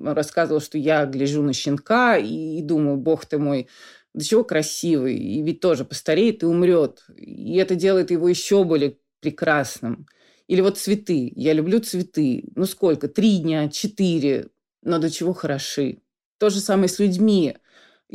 Рассказывал, 0.04 0.60
что 0.60 0.80
я 0.80 1.06
гляжу 1.06 1.44
на 1.44 1.54
щенка 1.54 2.18
и 2.18 2.62
думаю, 2.64 2.98
бог 2.98 3.28
ты 3.28 3.38
мой, 3.38 3.68
до 4.16 4.26
чего 4.26 4.44
красивый, 4.44 5.18
и 5.18 5.44
ведь 5.44 5.60
тоже 5.60 5.86
постареет 5.86 6.42
и 6.42 6.48
умрет. 6.48 7.06
И 7.16 7.58
это 7.58 7.76
делает 7.76 8.10
его 8.10 8.28
еще 8.28 8.64
более 8.64 8.98
прекрасным. 9.20 10.08
Или 10.48 10.62
вот 10.62 10.80
цветы. 10.80 11.32
Я 11.36 11.54
люблю 11.54 11.80
цветы. 11.80 12.44
Ну 12.56 12.66
сколько? 12.66 13.08
Три 13.08 13.38
дня, 13.38 13.70
четыре. 13.70 14.48
Но 14.82 14.98
до 14.98 15.12
чего 15.12 15.34
хороши. 15.34 16.00
То 16.40 16.50
же 16.50 16.60
самое 16.60 16.90
с 16.90 16.98
людьми. 16.98 17.56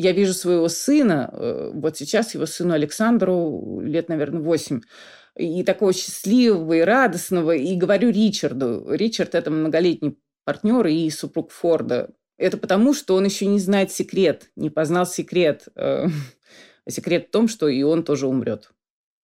Я 0.00 0.12
вижу 0.12 0.32
своего 0.32 0.68
сына, 0.68 1.28
э, 1.32 1.72
вот 1.74 1.96
сейчас 1.96 2.32
его 2.32 2.46
сыну 2.46 2.72
Александру 2.72 3.80
лет, 3.80 4.08
наверное, 4.08 4.40
восемь, 4.40 4.82
и 5.34 5.64
такого 5.64 5.92
счастливого 5.92 6.74
и 6.74 6.80
радостного, 6.82 7.56
и 7.56 7.74
говорю 7.74 8.10
Ричарду. 8.10 8.86
Ричард– 8.88 9.30
это 9.34 9.50
многолетний 9.50 10.16
партнер 10.44 10.86
и 10.86 11.10
супруг 11.10 11.50
Форда. 11.50 12.10
Это 12.36 12.58
потому, 12.58 12.94
что 12.94 13.16
он 13.16 13.24
еще 13.24 13.46
не 13.46 13.58
знает 13.58 13.90
секрет, 13.90 14.52
не 14.54 14.70
познал 14.70 15.04
секрет. 15.04 15.66
Э, 15.74 16.06
секрет 16.88 17.26
в 17.26 17.30
том, 17.32 17.48
что 17.48 17.66
и 17.66 17.82
он 17.82 18.04
тоже 18.04 18.28
умрет. 18.28 18.70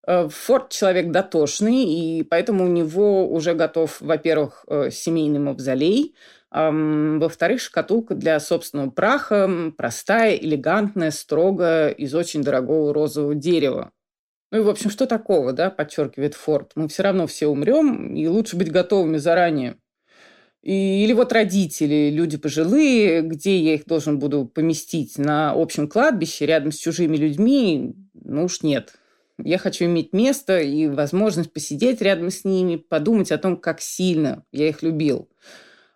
Э, 0.06 0.28
Форд 0.28 0.70
человек 0.70 1.11
дотошный, 1.11 1.84
и 1.84 2.23
поэтому 2.23 2.64
у 2.64 2.68
него 2.68 3.28
уже 3.28 3.54
готов, 3.54 4.00
во-первых, 4.00 4.64
семейный 4.90 5.40
мавзолей, 5.40 6.14
во-вторых, 6.50 7.61
шкатулка 7.61 8.14
для 8.14 8.38
собственного 8.38 8.90
праха 8.90 9.73
простая, 9.76 10.37
элегантная, 10.37 11.11
строгая, 11.11 11.88
из 11.88 12.14
очень 12.14 12.42
дорогого 12.42 12.94
розового 12.94 13.34
дерева. 13.34 13.90
Ну 14.52 14.58
и, 14.58 14.62
в 14.62 14.68
общем, 14.68 14.88
что 14.90 15.06
такого, 15.06 15.52
да, 15.52 15.68
подчеркивает 15.70 16.34
Форд. 16.34 16.70
Мы 16.76 16.87
все 16.87 17.02
равно 17.02 17.26
все 17.26 17.49
умрем, 17.49 18.14
и 18.14 18.28
лучше 18.28 18.56
быть 18.56 18.70
готовыми 18.70 19.16
заранее. 19.16 19.78
Или 20.62 21.12
вот 21.12 21.32
родители, 21.32 22.11
люди 22.11 22.37
пожилые, 22.37 23.23
где 23.23 23.58
я 23.58 23.75
их 23.75 23.84
должен 23.87 24.20
буду 24.20 24.46
поместить? 24.46 25.18
На 25.18 25.50
общем 25.52 25.88
кладбище 25.88 26.46
рядом 26.46 26.70
с 26.70 26.76
чужими 26.76 27.16
людьми? 27.16 27.96
Ну 28.14 28.44
уж 28.44 28.62
нет. 28.62 28.94
Я 29.43 29.59
хочу 29.59 29.87
иметь 29.87 30.12
место 30.12 30.61
и 30.61 30.87
возможность 30.87 31.53
посидеть 31.53 32.00
рядом 32.00 32.31
с 32.31 32.45
ними, 32.45 32.76
подумать 32.76 33.33
о 33.33 33.38
том, 33.38 33.57
как 33.57 33.81
сильно 33.81 34.45
я 34.53 34.69
их 34.69 34.83
любил. 34.83 35.29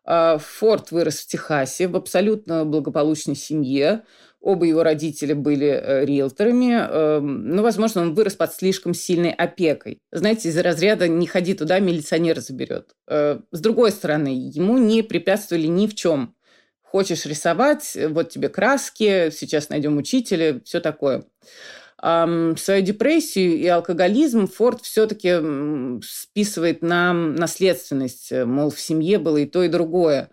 А, 0.05 0.39
Форд 0.39 0.91
вырос 0.91 1.21
в 1.21 1.27
Техасе 1.27 1.87
в 1.87 1.95
абсолютно 1.95 2.65
благополучной 2.65 3.37
семье. 3.37 4.05
Оба 4.41 4.67
его 4.67 4.83
родителя 4.83 5.35
были 5.35 5.67
э, 5.67 6.05
риэлторами. 6.05 6.73
Эм, 6.73 7.49
ну, 7.49 7.63
возможно, 7.63 8.03
он 8.03 8.15
вырос 8.15 8.35
под 8.35 8.55
слишком 8.55 8.95
сильной 8.95 9.33
опекой. 9.33 9.99
Знаете, 10.13 10.49
из-за 10.49 10.63
разряда 10.63 11.09
«не 11.09 11.27
ходи 11.27 11.55
туда, 11.55 11.81
милиционер 11.81 12.41
заберет». 12.41 12.95
Э, 13.09 13.41
с 13.51 13.61
другой 13.61 13.91
стороны, 13.91 14.29
ему 14.29 14.79
не 14.79 15.03
препятствовали 15.03 15.67
ни 15.67 15.87
в 15.87 15.95
чем. 15.95 16.35
Хочешь 16.83 17.27
рисовать, 17.27 17.99
вот 18.09 18.31
тебе 18.31 18.49
краски, 18.49 19.31
сейчас 19.31 19.69
найдем 19.69 19.99
учителя, 19.99 20.61
все 20.65 20.81
такое 20.81 21.25
свою 22.01 22.83
депрессию 22.83 23.57
и 23.57 23.67
алкоголизм 23.67 24.47
Форд 24.47 24.83
все-таки 24.83 26.01
списывает 26.03 26.83
на 26.83 27.13
наследственность. 27.13 28.31
Мол, 28.33 28.71
в 28.71 28.79
семье 28.79 29.19
было 29.19 29.39
и 29.39 29.47
то, 29.47 29.65
и 29.65 29.69
другое. 29.69 30.31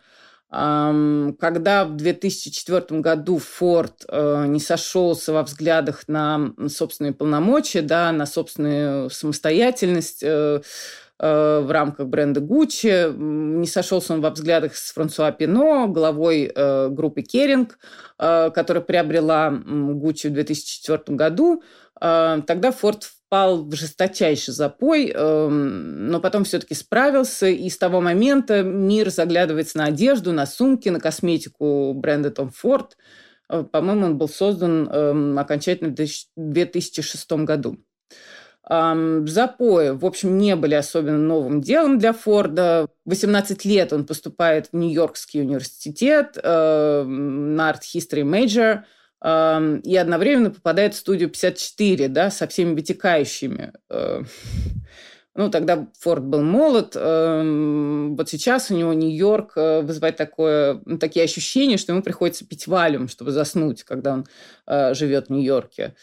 Когда 0.49 1.85
в 1.85 1.95
2004 1.95 3.01
году 3.01 3.39
Форд 3.39 4.05
э, 4.07 4.45
не 4.47 4.61
сошелся 4.61 5.33
во 5.33 5.43
взглядах 5.43 6.07
на 6.07 6.53
собственные 6.69 7.13
полномочия, 7.13 7.81
да, 7.81 8.11
на 8.13 8.25
собственную 8.25 9.09
самостоятельность, 9.09 10.23
э, 10.23 10.45
Э, 10.55 10.61
в 11.17 11.67
рамках 11.71 12.07
бренда 12.07 12.41
Гуччи. 12.41 13.11
Не 13.15 13.67
сошелся 13.67 14.13
он 14.13 14.21
во 14.21 14.31
взглядах 14.31 14.75
с 14.75 14.91
Франсуа 14.93 15.31
Пино, 15.31 15.87
главой 15.87 16.51
э, 16.53 16.89
группы 16.89 17.21
Керинг, 17.21 17.79
э, 18.19 18.51
которая 18.51 18.83
приобрела 18.83 19.49
Гуччи 19.51 20.27
в 20.27 20.33
2004 20.33 21.15
году. 21.15 21.63
Тогда 21.97 22.73
Форд 22.73 23.05
впал 23.05 23.63
в 23.63 23.73
жесточайший 23.73 24.53
запой, 24.53 25.13
но 25.15 26.19
потом 26.19 26.43
все-таки 26.43 26.73
справился, 26.73 27.47
и 27.47 27.69
с 27.69 27.77
того 27.77 28.01
момента 28.01 28.63
мир 28.63 29.09
заглядывается 29.09 29.77
на 29.77 29.85
одежду, 29.85 30.33
на 30.33 30.45
сумки, 30.45 30.89
на 30.89 30.99
косметику 30.99 31.93
бренда 31.93 32.31
Том 32.31 32.49
Форд. 32.49 32.97
По-моему, 33.47 34.07
он 34.07 34.17
был 34.17 34.27
создан 34.27 35.39
окончательно 35.39 35.91
в 35.91 35.95
2006 36.35 37.31
году. 37.45 37.77
Запои, 38.67 39.89
в 39.89 40.05
общем, 40.05 40.37
не 40.37 40.55
были 40.55 40.73
особенно 40.73 41.17
новым 41.17 41.61
делом 41.61 41.99
для 41.99 42.13
Форда. 42.13 42.87
18 43.05 43.63
лет 43.65 43.93
он 43.93 44.05
поступает 44.05 44.69
в 44.71 44.75
Нью-Йоркский 44.75 45.41
университет 45.41 46.37
э, 46.41 47.03
на 47.03 47.71
Art 47.71 47.81
History 47.93 48.23
Major 48.23 48.83
и 49.83 49.95
одновременно 49.95 50.51
попадает 50.51 50.93
в 50.93 50.97
студию 50.97 51.29
54, 51.29 52.09
да, 52.09 52.29
со 52.29 52.47
всеми 52.47 52.75
вытекающими. 52.75 53.71
Э, 53.89 54.21
ну, 55.35 55.49
тогда 55.51 55.87
Форд 55.99 56.23
был 56.23 56.41
молод. 56.41 56.95
Вот 56.95 58.29
сейчас 58.29 58.71
у 58.71 58.75
него 58.75 58.93
Нью-Йорк 58.93 59.51
э, 59.57 59.81
вызывает 59.81 60.15
такое, 60.15 60.81
такие 60.99 61.25
ощущения, 61.25 61.75
что 61.75 61.91
ему 61.91 62.01
приходится 62.01 62.47
пить 62.47 62.67
валюм, 62.67 63.09
чтобы 63.09 63.31
заснуть, 63.31 63.83
когда 63.83 64.13
он 64.13 64.25
э, 64.65 64.93
живет 64.93 65.27
в 65.27 65.31
Нью-Йорке. 65.31 65.95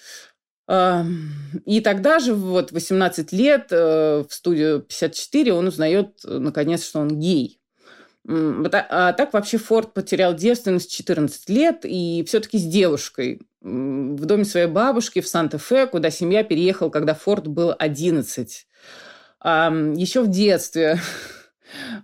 И 0.68 1.80
тогда 1.80 2.18
же, 2.18 2.34
вот 2.34 2.72
18 2.72 3.32
лет, 3.32 3.68
э, 3.70 4.24
в 4.28 4.32
студию 4.32 4.80
54, 4.80 5.52
он 5.52 5.66
узнает, 5.66 6.20
э, 6.24 6.38
наконец, 6.38 6.84
что 6.84 7.00
он 7.00 7.18
гей. 7.18 7.60
А, 8.28 8.78
а 8.88 9.12
так 9.12 9.32
вообще 9.32 9.58
Форд 9.58 9.92
потерял 9.92 10.34
девственность 10.34 10.92
14 10.92 11.48
лет 11.50 11.80
и 11.82 12.24
все-таки 12.26 12.58
с 12.58 12.64
девушкой 12.64 13.40
в 13.60 14.24
доме 14.24 14.44
своей 14.44 14.66
бабушки 14.66 15.20
в 15.20 15.28
Санта-Фе, 15.28 15.86
куда 15.86 16.10
семья 16.10 16.44
переехала, 16.44 16.90
когда 16.90 17.14
Форд 17.14 17.48
был 17.48 17.74
11. 17.76 18.66
Еще 19.44 20.22
в 20.22 20.30
детстве 20.30 21.00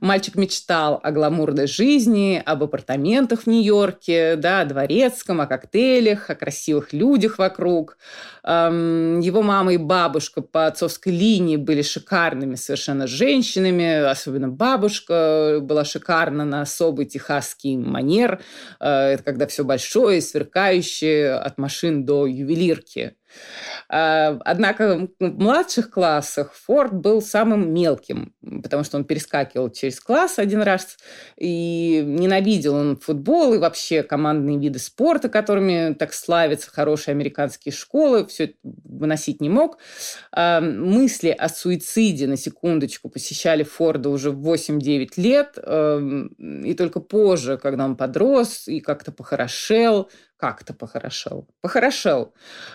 Мальчик 0.01 0.37
мечтал 0.37 1.01
о 1.03 1.11
гламурной 1.11 1.67
жизни, 1.67 2.43
об 2.45 2.63
апартаментах 2.63 3.43
в 3.43 3.47
Нью-Йорке, 3.47 4.37
да, 4.37 4.61
о 4.61 4.65
дворецком, 4.65 5.41
о 5.41 5.47
коктейлях, 5.47 6.31
о 6.31 6.35
красивых 6.35 6.93
людях 6.93 7.39
вокруг. 7.39 7.99
Его 8.45 9.43
мама 9.43 9.75
и 9.75 9.77
бабушка 9.77 10.41
по 10.41 10.67
отцовской 10.67 11.13
линии 11.13 11.57
были 11.57 11.83
шикарными 11.83 12.55
совершенно 12.55 13.07
женщинами, 13.07 14.09
особенно 14.09 14.49
бабушка 14.49 15.59
была 15.61 15.85
шикарна 15.85 16.45
на 16.45 16.63
особый 16.63 17.07
техасский 17.07 17.77
манер. 17.77 18.41
Э, 18.81 19.13
это 19.13 19.23
когда 19.23 19.47
все 19.47 19.65
большое, 19.65 20.21
сверкающее, 20.21 21.35
от 21.35 21.59
машин 21.59 22.05
до 22.05 22.27
ювелирки. 22.27 23.17
А, 23.89 24.39
однако 24.45 25.09
в 25.19 25.39
младших 25.39 25.91
классах 25.91 26.53
Форд 26.55 26.93
был 26.95 27.23
самым 27.23 27.73
мелким, 27.73 28.35
потому 28.63 28.85
что 28.85 28.97
он 28.97 29.05
перескакивал 29.05 29.71
через 29.71 30.01
класс 30.01 30.39
один 30.39 30.63
раз, 30.63 30.99
и 31.37 32.03
ненавидел 32.05 32.75
он 32.75 32.97
футбол 32.97 33.55
и 33.55 33.59
вообще 33.59 34.03
командные 34.03 34.59
виды 34.59 34.79
спорта, 34.79 35.29
которыми 35.29 35.95
так 35.95 36.13
славятся 36.13 36.71
хорошие 36.71 37.13
американские 37.13 37.73
школы, 37.73 38.27
все 38.27 38.55
выносить 38.63 39.41
не 39.41 39.49
мог. 39.49 39.79
А, 40.33 40.61
мысли 40.61 41.31
о 41.31 41.49
суициде, 41.49 42.27
на 42.27 42.37
секундочку, 42.37 43.09
посещали 43.09 43.63
Форда 43.63 44.11
уже 44.11 44.31
в 44.31 44.47
8-9 44.47 45.09
лет, 45.17 45.59
и 45.59 46.75
только 46.75 47.01
позже, 47.01 47.59
когда 47.59 47.85
он 47.85 47.97
подрос 47.97 48.69
и 48.69 48.81
как-то 48.81 49.13
похорошел, 49.13 50.11
как-то 50.39 50.73
похорошел. 50.73 51.49
Похорошел. 51.61 52.33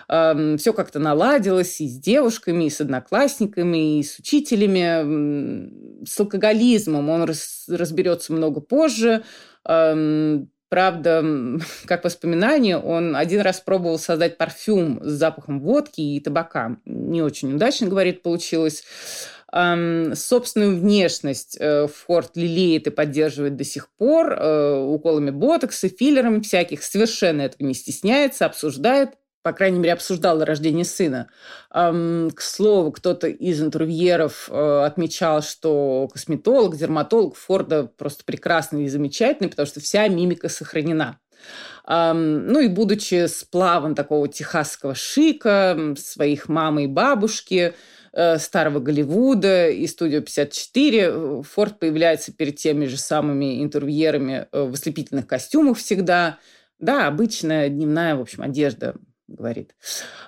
Эм, 0.08 0.58
все 0.58 0.72
как-то 0.72 0.98
наладилось 0.98 1.80
и 1.80 1.88
с 1.88 1.98
девушками, 1.98 2.64
и 2.64 2.70
с 2.70 2.80
одноклассниками, 2.80 3.98
и 3.98 4.02
с 4.02 4.18
учителями. 4.18 6.04
С 6.06 6.20
алкоголизмом 6.20 7.08
он 7.08 7.24
раз, 7.24 7.64
разберется 7.68 8.32
много 8.34 8.60
позже. 8.60 9.24
Эм, 9.66 10.50
Правда, 10.68 11.24
как 11.86 12.04
воспоминание, 12.04 12.78
он 12.78 13.16
один 13.16 13.40
раз 13.40 13.60
пробовал 13.60 13.98
создать 13.98 14.38
парфюм 14.38 15.00
с 15.02 15.12
запахом 15.12 15.60
водки 15.60 16.00
и 16.00 16.20
табака. 16.20 16.76
Не 16.84 17.22
очень 17.22 17.54
удачно, 17.54 17.88
говорит, 17.88 18.22
получилось. 18.22 18.84
Собственную 19.52 20.80
внешность 20.80 21.56
э, 21.60 21.86
Форд 21.86 22.36
лелеет 22.36 22.88
и 22.88 22.90
поддерживает 22.90 23.54
до 23.54 23.62
сих 23.62 23.88
пор 23.96 24.32
э, 24.32 24.84
уколами 24.84 25.30
ботокса, 25.30 25.88
филлерами 25.88 26.40
всяких. 26.40 26.82
Совершенно 26.82 27.42
этого 27.42 27.64
не 27.64 27.74
стесняется, 27.74 28.46
обсуждает 28.46 29.10
по 29.44 29.52
крайней 29.52 29.78
мере, 29.78 29.92
обсуждал 29.92 30.42
рождение 30.42 30.86
сына. 30.86 31.28
К 31.70 32.40
слову, 32.40 32.90
кто-то 32.92 33.28
из 33.28 33.60
интервьюеров 33.60 34.48
э, 34.50 34.84
отмечал, 34.86 35.42
что 35.42 36.08
косметолог, 36.10 36.78
дерматолог 36.78 37.36
Форда 37.36 37.84
просто 37.84 38.24
прекрасный 38.24 38.84
и 38.84 38.88
замечательный, 38.88 39.48
потому 39.50 39.66
что 39.66 39.80
вся 39.80 40.08
мимика 40.08 40.48
сохранена. 40.48 41.20
Ну 41.86 42.60
и 42.60 42.68
будучи 42.68 43.26
сплавом 43.26 43.94
такого 43.94 44.28
техасского 44.28 44.94
шика, 44.94 45.94
своих 45.98 46.48
мамы 46.48 46.84
и 46.84 46.86
бабушки, 46.86 47.74
э, 48.14 48.38
старого 48.38 48.78
Голливуда 48.78 49.68
и 49.68 49.86
студию 49.86 50.22
54, 50.22 51.42
Форд 51.42 51.78
появляется 51.78 52.32
перед 52.32 52.56
теми 52.56 52.86
же 52.86 52.96
самыми 52.96 53.62
интервьюерами 53.62 54.48
э, 54.50 54.62
в 54.62 54.72
ослепительных 54.72 55.26
костюмах 55.26 55.76
всегда. 55.76 56.38
Да, 56.78 57.06
обычная 57.06 57.68
дневная, 57.68 58.16
в 58.16 58.22
общем, 58.22 58.42
одежда 58.42 58.94
говорит. 59.28 59.74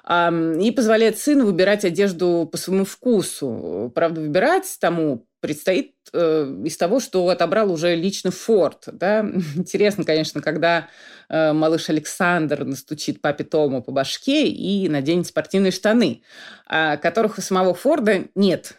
И 0.09 0.73
позволяет 0.75 1.19
сыну 1.19 1.47
выбирать 1.47 1.85
одежду 1.85 2.49
по 2.51 2.57
своему 2.57 2.85
вкусу. 2.85 3.93
Правда, 3.95 4.21
выбирать 4.21 4.77
тому 4.81 5.27
предстоит 5.41 5.95
э, 6.13 6.63
из 6.65 6.77
того, 6.77 6.99
что 6.99 7.29
отобрал 7.29 7.71
уже 7.71 7.95
лично 7.95 8.31
Форд. 8.31 8.89
Да? 8.93 9.21
Интересно, 9.57 10.05
конечно, 10.05 10.41
когда 10.41 10.89
э, 11.29 11.53
малыш 11.53 11.89
Александр 11.89 12.65
настучит 12.65 13.21
папе 13.21 13.45
Тому 13.45 13.83
по 13.83 13.93
башке 13.93 14.49
и 14.49 14.89
наденет 14.89 15.27
спортивные 15.27 15.73
штаны, 15.73 16.23
а 16.67 16.97
которых 16.97 17.39
у 17.39 17.43
самого 17.43 17.75
Форда 17.75 18.25
нет 18.35 18.77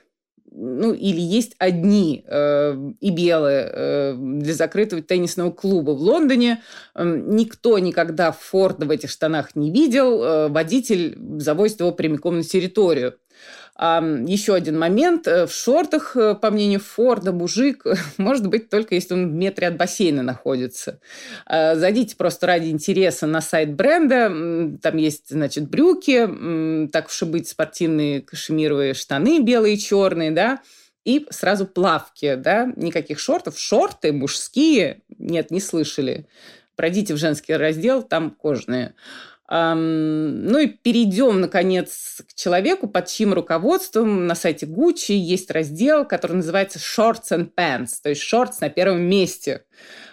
ну, 0.60 0.94
или 0.94 1.22
есть 1.22 1.56
одни 1.60 2.26
э, 2.28 2.76
и 3.00 3.10
белые 3.12 3.70
э, 3.72 4.16
для 4.18 4.54
закрытого 4.56 5.04
теннисного 5.04 5.52
клуба 5.52 5.92
в 5.92 6.02
Лондоне. 6.02 6.64
Э, 6.96 7.04
никто 7.06 7.78
никогда 7.78 8.32
Форда 8.32 8.88
в 8.88 8.92
этих 8.92 9.12
штанах 9.12 9.56
не 9.56 9.72
видел. 9.72 10.24
Э, 10.24 10.48
водитель 10.48 11.16
завозит 11.40 11.80
его 11.82 11.92
прямиком 11.92 12.38
на 12.38 12.44
территорию. 12.44 13.18
Еще 13.80 14.56
один 14.56 14.80
момент. 14.80 15.28
Э, 15.28 15.46
в 15.46 15.52
шортах, 15.52 16.16
э, 16.16 16.34
по 16.34 16.50
мнению 16.50 16.80
Форда, 16.80 17.32
мужик 17.32 17.86
может 18.18 18.48
быть 18.48 18.70
только 18.70 18.96
если 18.96 19.14
он 19.14 19.30
в 19.30 19.34
метре 19.34 19.68
от 19.68 19.78
бассейна 19.78 20.24
находится. 20.24 21.00
Зайдите 21.48 22.16
просто 22.16 22.48
ради 22.48 22.70
интереса 22.70 23.28
на 23.28 23.40
сайт 23.40 23.74
бренда. 23.74 24.78
Там 24.82 24.98
есть, 24.98 25.30
значит, 25.30 25.70
брюки, 25.70 26.88
так 26.92 27.08
уж 27.08 27.22
и 27.22 27.26
быть, 27.26 27.48
спортивные 27.48 28.22
кашемировые 28.22 28.94
штаны 28.96 29.42
белые 29.42 29.76
и 29.76 29.80
черные, 29.80 30.32
да, 30.32 30.60
и 31.06 31.26
сразу 31.30 31.66
плавки, 31.66 32.36
да, 32.36 32.72
никаких 32.76 33.20
шортов. 33.20 33.58
Шорты 33.58 34.12
мужские, 34.12 35.04
нет, 35.18 35.52
не 35.52 35.62
слышали. 35.62 36.28
Пройдите 36.76 37.14
в 37.14 37.18
женский 37.18 37.54
раздел, 37.54 38.04
там 38.04 38.30
кожаные. 38.30 38.94
Ну 39.50 40.58
и 40.58 40.68
перейдем, 40.68 41.40
наконец, 41.40 42.22
к 42.28 42.34
человеку, 42.34 42.88
под 42.88 43.08
чьим 43.08 43.34
руководством 43.34 44.28
на 44.28 44.36
сайте 44.36 44.66
Gucci 44.66 45.14
есть 45.14 45.52
раздел, 45.52 46.06
который 46.06 46.34
называется 46.34 46.80
Shorts 46.80 47.32
and 47.32 47.52
Pants, 47.56 47.94
то 48.04 48.10
есть 48.10 48.22
shorts 48.22 48.56
на 48.60 48.70
первом 48.70 49.02
месте. 49.02 49.64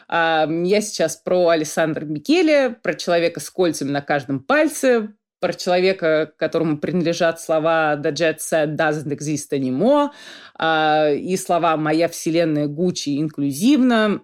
Я 0.08 0.80
сейчас 0.80 1.16
про 1.16 1.48
Александра 1.48 2.04
Микеле, 2.04 2.70
про 2.70 2.94
человека 2.94 3.40
с 3.40 3.50
кольцами 3.50 3.90
на 3.90 4.02
каждом 4.02 4.38
пальце, 4.38 5.08
про 5.40 5.52
человека, 5.52 6.32
которому 6.38 6.78
принадлежат 6.78 7.40
слова 7.40 7.96
«The 7.96 8.12
jet 8.12 8.38
set 8.38 8.76
doesn't 8.76 9.08
exist 9.08 9.50
anymore», 9.50 10.08
а, 10.56 11.10
и 11.10 11.36
слова 11.36 11.76
«Моя 11.76 12.08
вселенная 12.08 12.66
Гуччи 12.66 13.20
инклюзивна», 13.20 14.20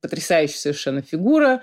потрясающая 0.00 0.56
совершенно 0.56 1.02
фигура 1.02 1.62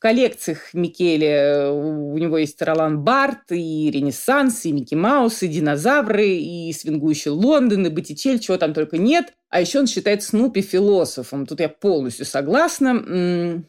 коллекциях 0.00 0.74
Микеле 0.74 1.28
э, 1.28 1.70
у 1.70 2.16
него 2.18 2.38
есть 2.38 2.60
Ролан 2.60 3.00
Барт, 3.00 3.52
и 3.52 3.90
Ренессанс, 3.90 4.64
и 4.64 4.72
Микки 4.72 4.94
Маус, 4.94 5.42
и 5.42 5.48
динозавры, 5.48 6.26
и 6.26 6.72
свингующий 6.72 7.30
Лондон, 7.30 7.86
и 7.86 7.90
Боттичель, 7.90 8.40
чего 8.40 8.56
там 8.56 8.74
только 8.74 8.98
нет. 8.98 9.34
А 9.50 9.60
еще 9.60 9.78
он 9.78 9.86
считает 9.86 10.22
Снупи 10.22 10.62
философом. 10.62 11.46
Тут 11.46 11.60
я 11.60 11.68
полностью 11.68 12.24
согласна. 12.24 13.62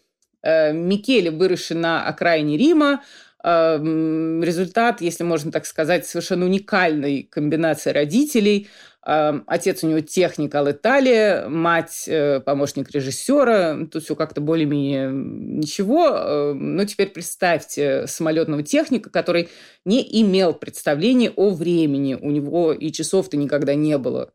Э, 0.44 0.74
Микеле, 0.74 1.30
выросший 1.30 1.78
на 1.78 2.08
окраине 2.08 2.58
Рима, 2.58 3.04
э, 3.44 3.78
результат, 3.78 5.02
если 5.02 5.24
можно 5.24 5.52
так 5.52 5.66
сказать, 5.66 6.08
совершенно 6.08 6.46
уникальной 6.46 7.24
комбинации 7.24 7.92
родителей– 7.92 8.68
Отец 9.04 9.84
у 9.84 9.88
него 9.88 10.02
техник 10.02 10.54
Ал-Италия, 10.54 11.48
мать 11.50 12.04
э, 12.08 12.40
помощник 12.40 12.92
режиссера. 12.92 13.88
Тут 13.92 14.04
все 14.04 14.16
как-то 14.16 14.42
более-менее 14.42 15.12
ничего. 15.12 16.54
Но 16.54 16.86
теперь 16.86 17.10
представьте 17.10 18.06
самолетного 18.06 18.62
техника, 18.62 19.10
который 19.10 19.50
не 19.86 20.02
имел 20.22 20.54
представления 20.54 21.32
о 21.32 21.50
времени. 21.50 22.14
У 22.14 22.30
него 22.30 22.74
и 22.74 22.92
часов-то 22.92 23.38
никогда 23.38 23.74
не 23.74 23.98
было. 23.98 24.34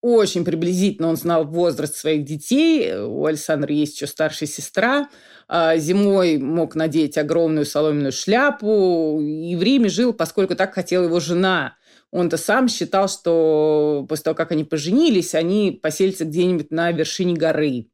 Очень 0.00 0.44
приблизительно 0.44 1.08
он 1.08 1.16
знал 1.16 1.44
возраст 1.44 1.96
своих 1.96 2.24
детей. 2.24 2.94
У 2.96 3.24
Александра 3.24 3.74
есть 3.74 3.96
еще 3.96 4.06
старшая 4.06 4.48
сестра. 4.48 5.08
А, 5.48 5.76
зимой 5.76 6.38
мог 6.38 6.76
надеть 6.76 7.18
огромную 7.18 7.64
соломенную 7.66 8.12
шляпу. 8.12 9.18
И 9.20 9.56
в 9.56 9.62
Риме 9.62 9.88
жил, 9.88 10.12
поскольку 10.12 10.54
так 10.54 10.72
хотела 10.72 11.04
его 11.04 11.18
жена– 11.18 11.76
он-то 12.14 12.36
сам 12.36 12.68
считал, 12.68 13.08
что 13.08 14.06
после 14.08 14.22
того, 14.22 14.36
как 14.36 14.52
они 14.52 14.62
поженились, 14.62 15.34
они 15.34 15.72
поселятся 15.72 16.24
где-нибудь 16.24 16.70
на 16.70 16.92
вершине 16.92 17.34
горы. 17.34 17.88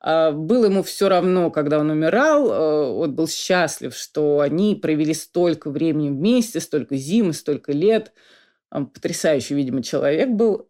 А, 0.00 0.32
было 0.32 0.66
ему 0.66 0.82
все 0.82 1.08
равно, 1.08 1.50
когда 1.50 1.78
он 1.78 1.88
умирал, 1.88 2.52
а, 2.52 2.90
он 2.92 3.14
был 3.14 3.26
счастлив, 3.26 3.96
что 3.96 4.40
они 4.40 4.74
провели 4.74 5.14
столько 5.14 5.70
времени 5.70 6.10
вместе, 6.10 6.60
столько 6.60 6.96
зимы, 6.96 7.32
столько 7.32 7.72
лет. 7.72 8.12
А, 8.68 8.84
потрясающий, 8.84 9.54
видимо, 9.54 9.82
человек 9.82 10.28
был. 10.28 10.66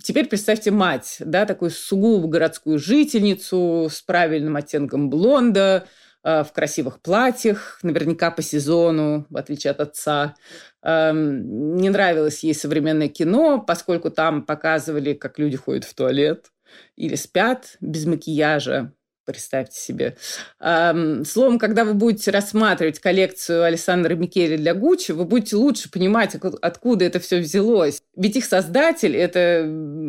Теперь 0.00 0.28
представьте 0.28 0.70
мать, 0.70 1.16
да, 1.18 1.46
такую 1.46 1.72
сугубо 1.72 2.28
городскую 2.28 2.78
жительницу 2.78 3.88
с 3.90 4.02
правильным 4.02 4.54
оттенком 4.54 5.10
блонда, 5.10 5.88
в 6.22 6.48
красивых 6.52 7.00
платьях, 7.00 7.78
наверняка 7.82 8.30
по 8.30 8.42
сезону, 8.42 9.26
в 9.30 9.36
отличие 9.36 9.70
от 9.70 9.80
отца. 9.80 10.34
Эм, 10.82 11.76
не 11.76 11.88
нравилось 11.90 12.42
ей 12.42 12.54
современное 12.54 13.08
кино, 13.08 13.60
поскольку 13.60 14.10
там 14.10 14.42
показывали, 14.42 15.14
как 15.14 15.38
люди 15.38 15.56
ходят 15.56 15.84
в 15.84 15.94
туалет 15.94 16.50
или 16.96 17.14
спят 17.14 17.76
без 17.80 18.06
макияжа. 18.06 18.92
Представьте 19.26 19.78
себе. 19.78 20.16
Эм, 20.60 21.24
словом, 21.24 21.58
когда 21.58 21.84
вы 21.84 21.94
будете 21.94 22.30
рассматривать 22.30 22.98
коллекцию 22.98 23.62
Александра 23.62 24.14
Микеле 24.14 24.56
для 24.56 24.74
Гуччи, 24.74 25.12
вы 25.12 25.24
будете 25.24 25.56
лучше 25.56 25.90
понимать, 25.90 26.34
откуда 26.34 27.04
это 27.04 27.20
все 27.20 27.38
взялось. 27.38 28.02
Ведь 28.16 28.36
их 28.36 28.44
создатель– 28.44 29.14
это 29.16 29.60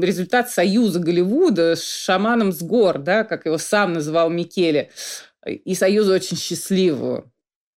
результат 0.02 0.50
союза 0.50 1.00
Голливуда 1.00 1.76
с 1.76 1.84
шаманом 1.84 2.52
с 2.52 2.64
гор, 2.64 2.98
да, 2.98 3.24
как 3.24 3.46
его 3.46 3.58
сам 3.60 3.94
называл 3.94 4.30
Микеле. 4.30 4.90
И 5.46 5.76
союза 5.76 6.16
очень 6.16 6.38
счастливого. 6.38 7.32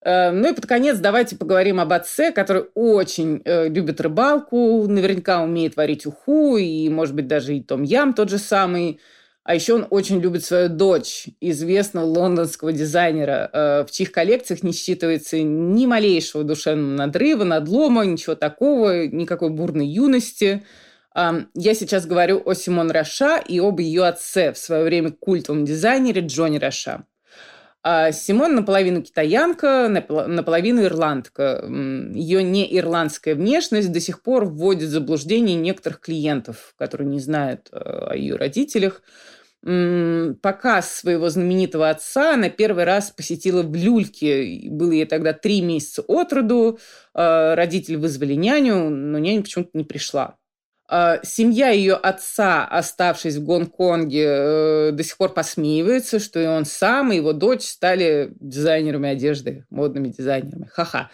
Э, 0.05 0.31
ну 0.31 0.51
и 0.51 0.55
под 0.55 0.67
конец 0.67 0.99
давайте 0.99 1.37
поговорим 1.37 1.81
об 1.81 1.93
отце, 1.93 2.31
который 2.31 2.67
очень 2.75 3.41
э, 3.45 3.69
любит 3.69 4.01
рыбалку, 4.01 4.87
наверняка 4.87 5.43
умеет 5.43 5.77
варить 5.77 6.07
уху 6.07 6.59
и, 6.59 6.89
может 6.91 7.15
быть, 7.15 7.27
даже 7.27 7.57
и 7.57 7.63
том-ям 7.63 8.13
тот 8.13 8.29
же 8.29 8.39
самый. 8.39 9.01
А 9.45 9.55
еще 9.55 9.75
он 9.75 9.87
очень 9.91 10.21
любит 10.21 10.43
свою 10.43 10.71
дочь, 10.71 11.29
известного 11.41 12.07
лондонского 12.07 12.73
дизайнера, 12.73 13.51
э, 13.53 13.85
в 13.87 13.91
чьих 13.91 14.11
коллекциях 14.11 14.63
не 14.63 14.73
считывается 14.73 15.43
ни 15.43 15.85
малейшего 15.85 16.45
душевного 16.45 17.07
надрыва, 17.07 17.45
надлома, 17.45 18.07
ничего 18.07 18.35
такого, 18.35 19.07
никакой 19.07 19.51
бурной 19.51 19.87
юности. 19.87 20.65
Э, 21.15 21.45
я 21.55 21.75
сейчас 21.75 22.07
говорю 22.07 22.43
о 22.45 22.55
Симон 22.55 22.91
Роша 22.91 23.37
и 23.39 23.59
об 23.59 23.81
ее 23.81 24.05
отце, 24.05 24.53
в 24.53 24.59
свое 24.59 24.83
время 24.85 25.13
культовом 25.13 25.65
дизайнере 25.67 26.23
Джонни 26.23 26.59
Роша. 26.59 27.05
А 27.87 28.13
Симон 28.13 28.55
наполовину 28.55 29.03
китаянка, 29.03 29.89
наполовину 29.89 30.85
ирландка. 30.85 31.63
Ее 31.69 32.43
не 32.43 32.79
ирландская 32.79 33.35
внешность 33.35 33.93
до 33.93 34.01
сих 34.01 34.23
пор 34.23 34.47
вводит 34.47 34.89
в 34.89 34.93
заблуждение 34.93 35.55
некоторых 35.55 36.01
клиентов, 36.01 36.75
которые 36.79 37.07
не 37.09 37.21
знают 37.21 37.69
э, 37.71 37.77
о 37.77 38.17
ее 38.17 38.37
родителях. 38.37 39.03
Показ 39.63 40.95
своего 40.95 41.29
знаменитого 41.29 41.91
отца 41.91 42.37
на 42.37 42.49
первый 42.49 42.85
раз 42.85 43.11
посетила 43.11 43.63
в 43.63 43.75
люльке. 43.75 44.69
Было 44.71 44.93
ей 44.93 45.05
тогда 45.05 45.35
три 45.35 45.61
месяца 45.61 46.03
от 46.09 46.33
роду. 46.33 46.79
Э, 47.15 47.53
родители 47.53 47.97
вызвали 47.97 48.33
няню, 48.33 48.89
но 48.89 49.19
няня 49.19 49.43
почему-то 49.43 49.71
не 49.75 49.85
пришла. 49.85 50.39
А, 50.87 51.21
семья 51.23 51.71
ее 51.71 51.95
отца, 51.95 52.67
оставшись 52.67 53.37
в 53.37 53.45
Гонконге, 53.45 54.25
э, 54.27 54.91
до 54.93 55.03
сих 55.03 55.17
пор 55.17 55.33
посмеивается, 55.33 56.19
что 56.19 56.39
и 56.41 56.47
он 56.47 56.67
сам, 56.67 57.11
и 57.11 57.17
его 57.17 57.33
дочь 57.33 57.63
стали 57.63 58.33
дизайнерами 58.39 59.09
одежды, 59.09 59.65
модными 59.71 60.09
дизайнерами. 60.09 60.69
Ха-ха. 60.71 61.11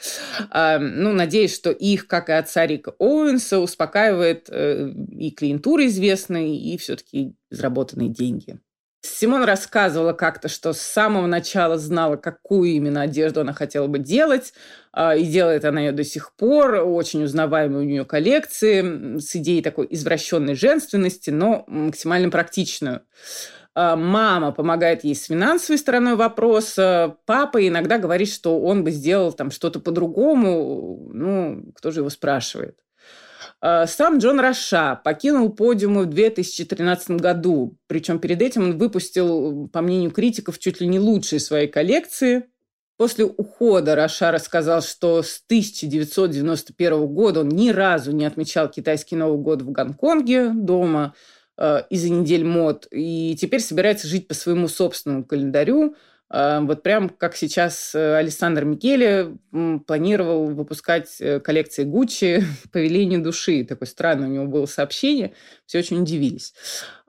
А, 0.51 0.79
ну, 0.79 1.13
надеюсь, 1.13 1.55
что 1.55 1.71
их, 1.71 2.09
как 2.09 2.31
и 2.31 2.33
отца 2.33 2.67
Рика 2.67 2.95
Оуэнса, 2.99 3.61
успокаивает 3.61 4.49
э, 4.51 4.91
и 5.13 5.31
клиентура 5.31 5.87
известная, 5.87 6.47
и 6.47 6.77
все-таки 6.77 7.37
заработанные 7.51 8.09
деньги. 8.09 8.59
Симон 9.03 9.45
рассказывала 9.45 10.13
как-то, 10.13 10.49
что 10.49 10.73
с 10.73 10.81
самого 10.81 11.27
начала 11.27 11.79
знала, 11.79 12.17
какую 12.17 12.71
именно 12.71 13.03
одежду 13.03 13.41
она 13.41 13.55
хотела 13.55 13.87
бы 13.87 13.99
делать, 13.99 14.53
а, 14.93 15.17
и 15.17 15.25
делает 15.25 15.65
она 15.65 15.81
ее 15.81 15.93
до 15.93 16.05
сих 16.05 16.35
пор, 16.35 16.75
очень 16.75 17.25
узнаваемые 17.25 17.81
у 17.81 17.89
нее 17.89 18.05
коллекции, 18.05 19.19
с 19.19 19.35
идеей 19.37 19.63
такой 19.63 19.87
извращенной 19.89 20.55
женственности, 20.55 21.31
но 21.31 21.65
максимально 21.67 22.31
практичную. 22.31 23.03
А, 23.75 23.97
мама 23.97 24.53
помогает 24.53 25.05
ей 25.05 25.15
с 25.15 25.25
финансовой 25.25 25.79
стороной 25.79 26.17
вопроса. 26.17 27.17
Папа 27.25 27.67
иногда 27.67 27.99
говорит, 27.99 28.29
что 28.31 28.61
он 28.61 28.85
бы 28.85 28.91
сделал 28.91 29.33
там 29.33 29.51
что-то 29.51 29.81
по-другому. 29.81 31.09
Ну, 31.13 31.73
кто 31.75 31.91
же 31.91 32.01
его 32.01 32.11
спрашивает? 32.11 32.77
А, 33.61 33.87
сам 33.87 34.19
Джон 34.19 34.41
Роша 34.41 35.01
покинул 35.05 35.51
подиумы 35.51 36.05
в 36.05 36.07
2013 36.07 37.11
году. 37.21 37.77
Причем 37.87 38.19
перед 38.19 38.41
этим 38.41 38.65
он 38.65 38.79
выпустил, 38.79 39.69
по 39.69 39.83
мнению 39.83 40.11
критиков, 40.11 40.59
чуть 40.59 40.81
ли 40.81 40.87
не 40.87 40.99
лучшие 40.99 41.41
свои 41.41 41.67
коллекции. 41.67 42.47
После 42.97 43.25
ухода 43.25 43.95
Роша 43.95 44.31
рассказал, 44.31 44.83
что 44.83 45.23
с 45.23 45.43
1991 45.47 47.07
года 47.07 47.41
он 47.41 47.49
ни 47.49 47.71
разу 47.71 48.13
не 48.13 48.25
отмечал 48.25 48.69
китайский 48.69 49.17
Новый 49.17 49.39
год 49.39 49.63
в 49.63 49.71
Гонконге 49.71 50.51
дома 50.51 51.15
э, 51.57 51.83
из-за 51.89 52.11
недель 52.11 52.45
мод. 52.45 52.87
И 52.91 53.37
теперь 53.41 53.61
собирается 53.61 54.07
жить 54.07 54.29
по 54.29 54.35
своему 54.35 54.69
собственному 54.69 55.25
календарю– 55.25 55.95
вот 56.33 56.85
прям 56.85 57.09
как 57.09 57.35
сейчас 57.35 57.93
э, 57.93 58.15
Алессандро 58.15 58.65
Микеле 58.65 59.37
планировал 59.87 60.47
выпускать 60.47 61.17
э, 61.21 61.41
коллекции 61.41 61.83
Гуччи 61.83 62.45
по 62.73 62.79
велению 62.79 63.21
души. 63.21 63.65
Такое 63.65 63.89
странное 63.89 64.29
у 64.29 64.33
него 64.33 64.47
было 64.47 64.67
сообщение. 64.67 65.33
Все 65.67 65.81
очень 65.81 66.01
удивились. 66.01 66.55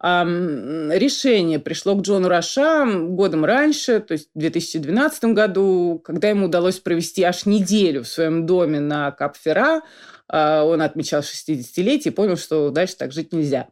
Решение 0.02 1.60
пришло 1.60 1.94
к 1.96 2.02
Джону 2.02 2.28
Раша 2.28 2.86
годом 2.86 3.46
раньше, 3.46 4.00
то 4.00 4.14
есть 4.14 4.30
в 4.34 4.40
2012 4.40 5.26
году, 5.26 6.02
когда 6.04 6.30
ему 6.30 6.48
удалось 6.48 6.80
провести 6.80 7.22
аж 7.22 7.46
неделю 7.46 8.04
в 8.04 8.08
своем 8.08 8.48
доме 8.48 8.80
на 8.80 9.12
Капфера. 9.12 9.84
А, 10.28 10.64
он 10.64 10.82
отмечал 10.82 11.22
60-летие 11.22 12.08
и 12.08 12.10
понял, 12.10 12.38
что 12.38 12.72
дальше 12.72 12.96
так 12.98 13.12
жить 13.12 13.34
нельзя. 13.34 13.68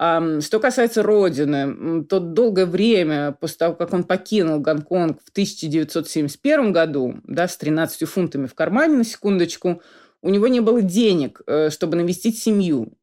Что 0.00 0.60
касается 0.60 1.02
Родины, 1.02 2.04
то 2.04 2.20
долгое 2.20 2.64
время 2.64 3.36
после 3.38 3.58
того, 3.58 3.74
как 3.74 3.92
он 3.92 4.04
покинул 4.04 4.58
Гонконг 4.58 5.20
в 5.22 5.28
1971 5.28 6.72
году, 6.72 7.16
да, 7.24 7.46
с 7.46 7.58
13 7.58 8.08
фунтами 8.08 8.46
в 8.46 8.54
кармане, 8.54 8.96
на 8.96 9.04
секундочку, 9.04 9.82
у 10.22 10.30
него 10.30 10.48
не 10.48 10.60
было 10.60 10.80
денег, 10.80 11.42
э, 11.46 11.68
чтобы 11.68 11.98
навестить 11.98 12.38
семью. 12.38 12.94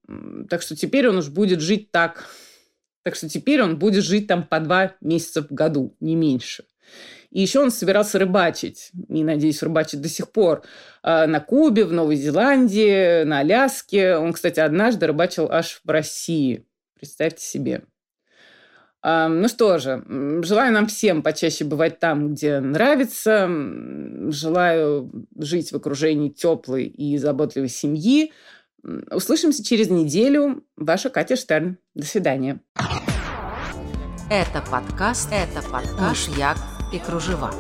Так 0.50 0.64
что 0.64 0.76
теперь 0.76 1.08
он 1.08 1.18
уж 1.18 1.30
будет 1.30 1.62
жить 1.62 1.92
так. 1.92 2.26
Так 3.04 3.16
что 3.16 3.30
теперь 3.30 3.62
он 3.62 3.78
будет 3.78 4.04
жить 4.04 4.26
там 4.26 4.44
по 4.44 4.60
два 4.60 4.96
месяца 5.00 5.44
в 5.44 5.52
году, 5.52 5.96
не 6.00 6.16
меньше. 6.16 6.66
И 7.30 7.42
еще 7.42 7.60
он 7.60 7.70
собирался 7.70 8.18
рыбачить, 8.18 8.90
и, 9.08 9.24
надеюсь, 9.24 9.62
рыбачить 9.62 10.02
до 10.02 10.10
сих 10.10 10.32
пор, 10.32 10.64
а, 11.04 11.28
на 11.28 11.42
Кубе, 11.42 11.86
в 11.86 11.94
Новой 11.94 12.16
Зеландии, 12.16 13.24
на 13.24 13.40
Аляске. 13.40 14.16
Он, 14.16 14.34
кстати, 14.34 14.60
однажды 14.60 15.06
рыбачил 15.06 15.48
аж 15.52 15.82
в 15.84 15.90
России. 15.90 16.66
Представьте 16.98 17.44
себе. 17.44 17.84
Ну 19.04 19.48
что 19.48 19.78
же, 19.78 20.04
желаю 20.44 20.74
нам 20.74 20.88
всем 20.88 21.22
почаще 21.22 21.64
бывать 21.64 22.00
там, 22.00 22.34
где 22.34 22.60
нравится. 22.60 23.48
Желаю 24.32 25.12
жить 25.38 25.72
в 25.72 25.76
окружении 25.76 26.30
теплой 26.30 26.86
и 26.86 27.18
заботливой 27.18 27.70
семьи. 27.70 28.34
Услышимся 29.12 29.64
через 29.64 29.90
неделю. 29.90 30.64
Ваша 30.76 31.10
Катя 31.10 31.36
Штерн. 31.36 31.78
До 31.94 32.06
свидания. 32.06 32.60
Это 34.30 34.62
подкаст, 34.70 35.30
это 35.32 35.62
подкаш, 35.70 36.28
Як 36.38 36.58
и 36.94 37.00
Кружева. 37.00 37.54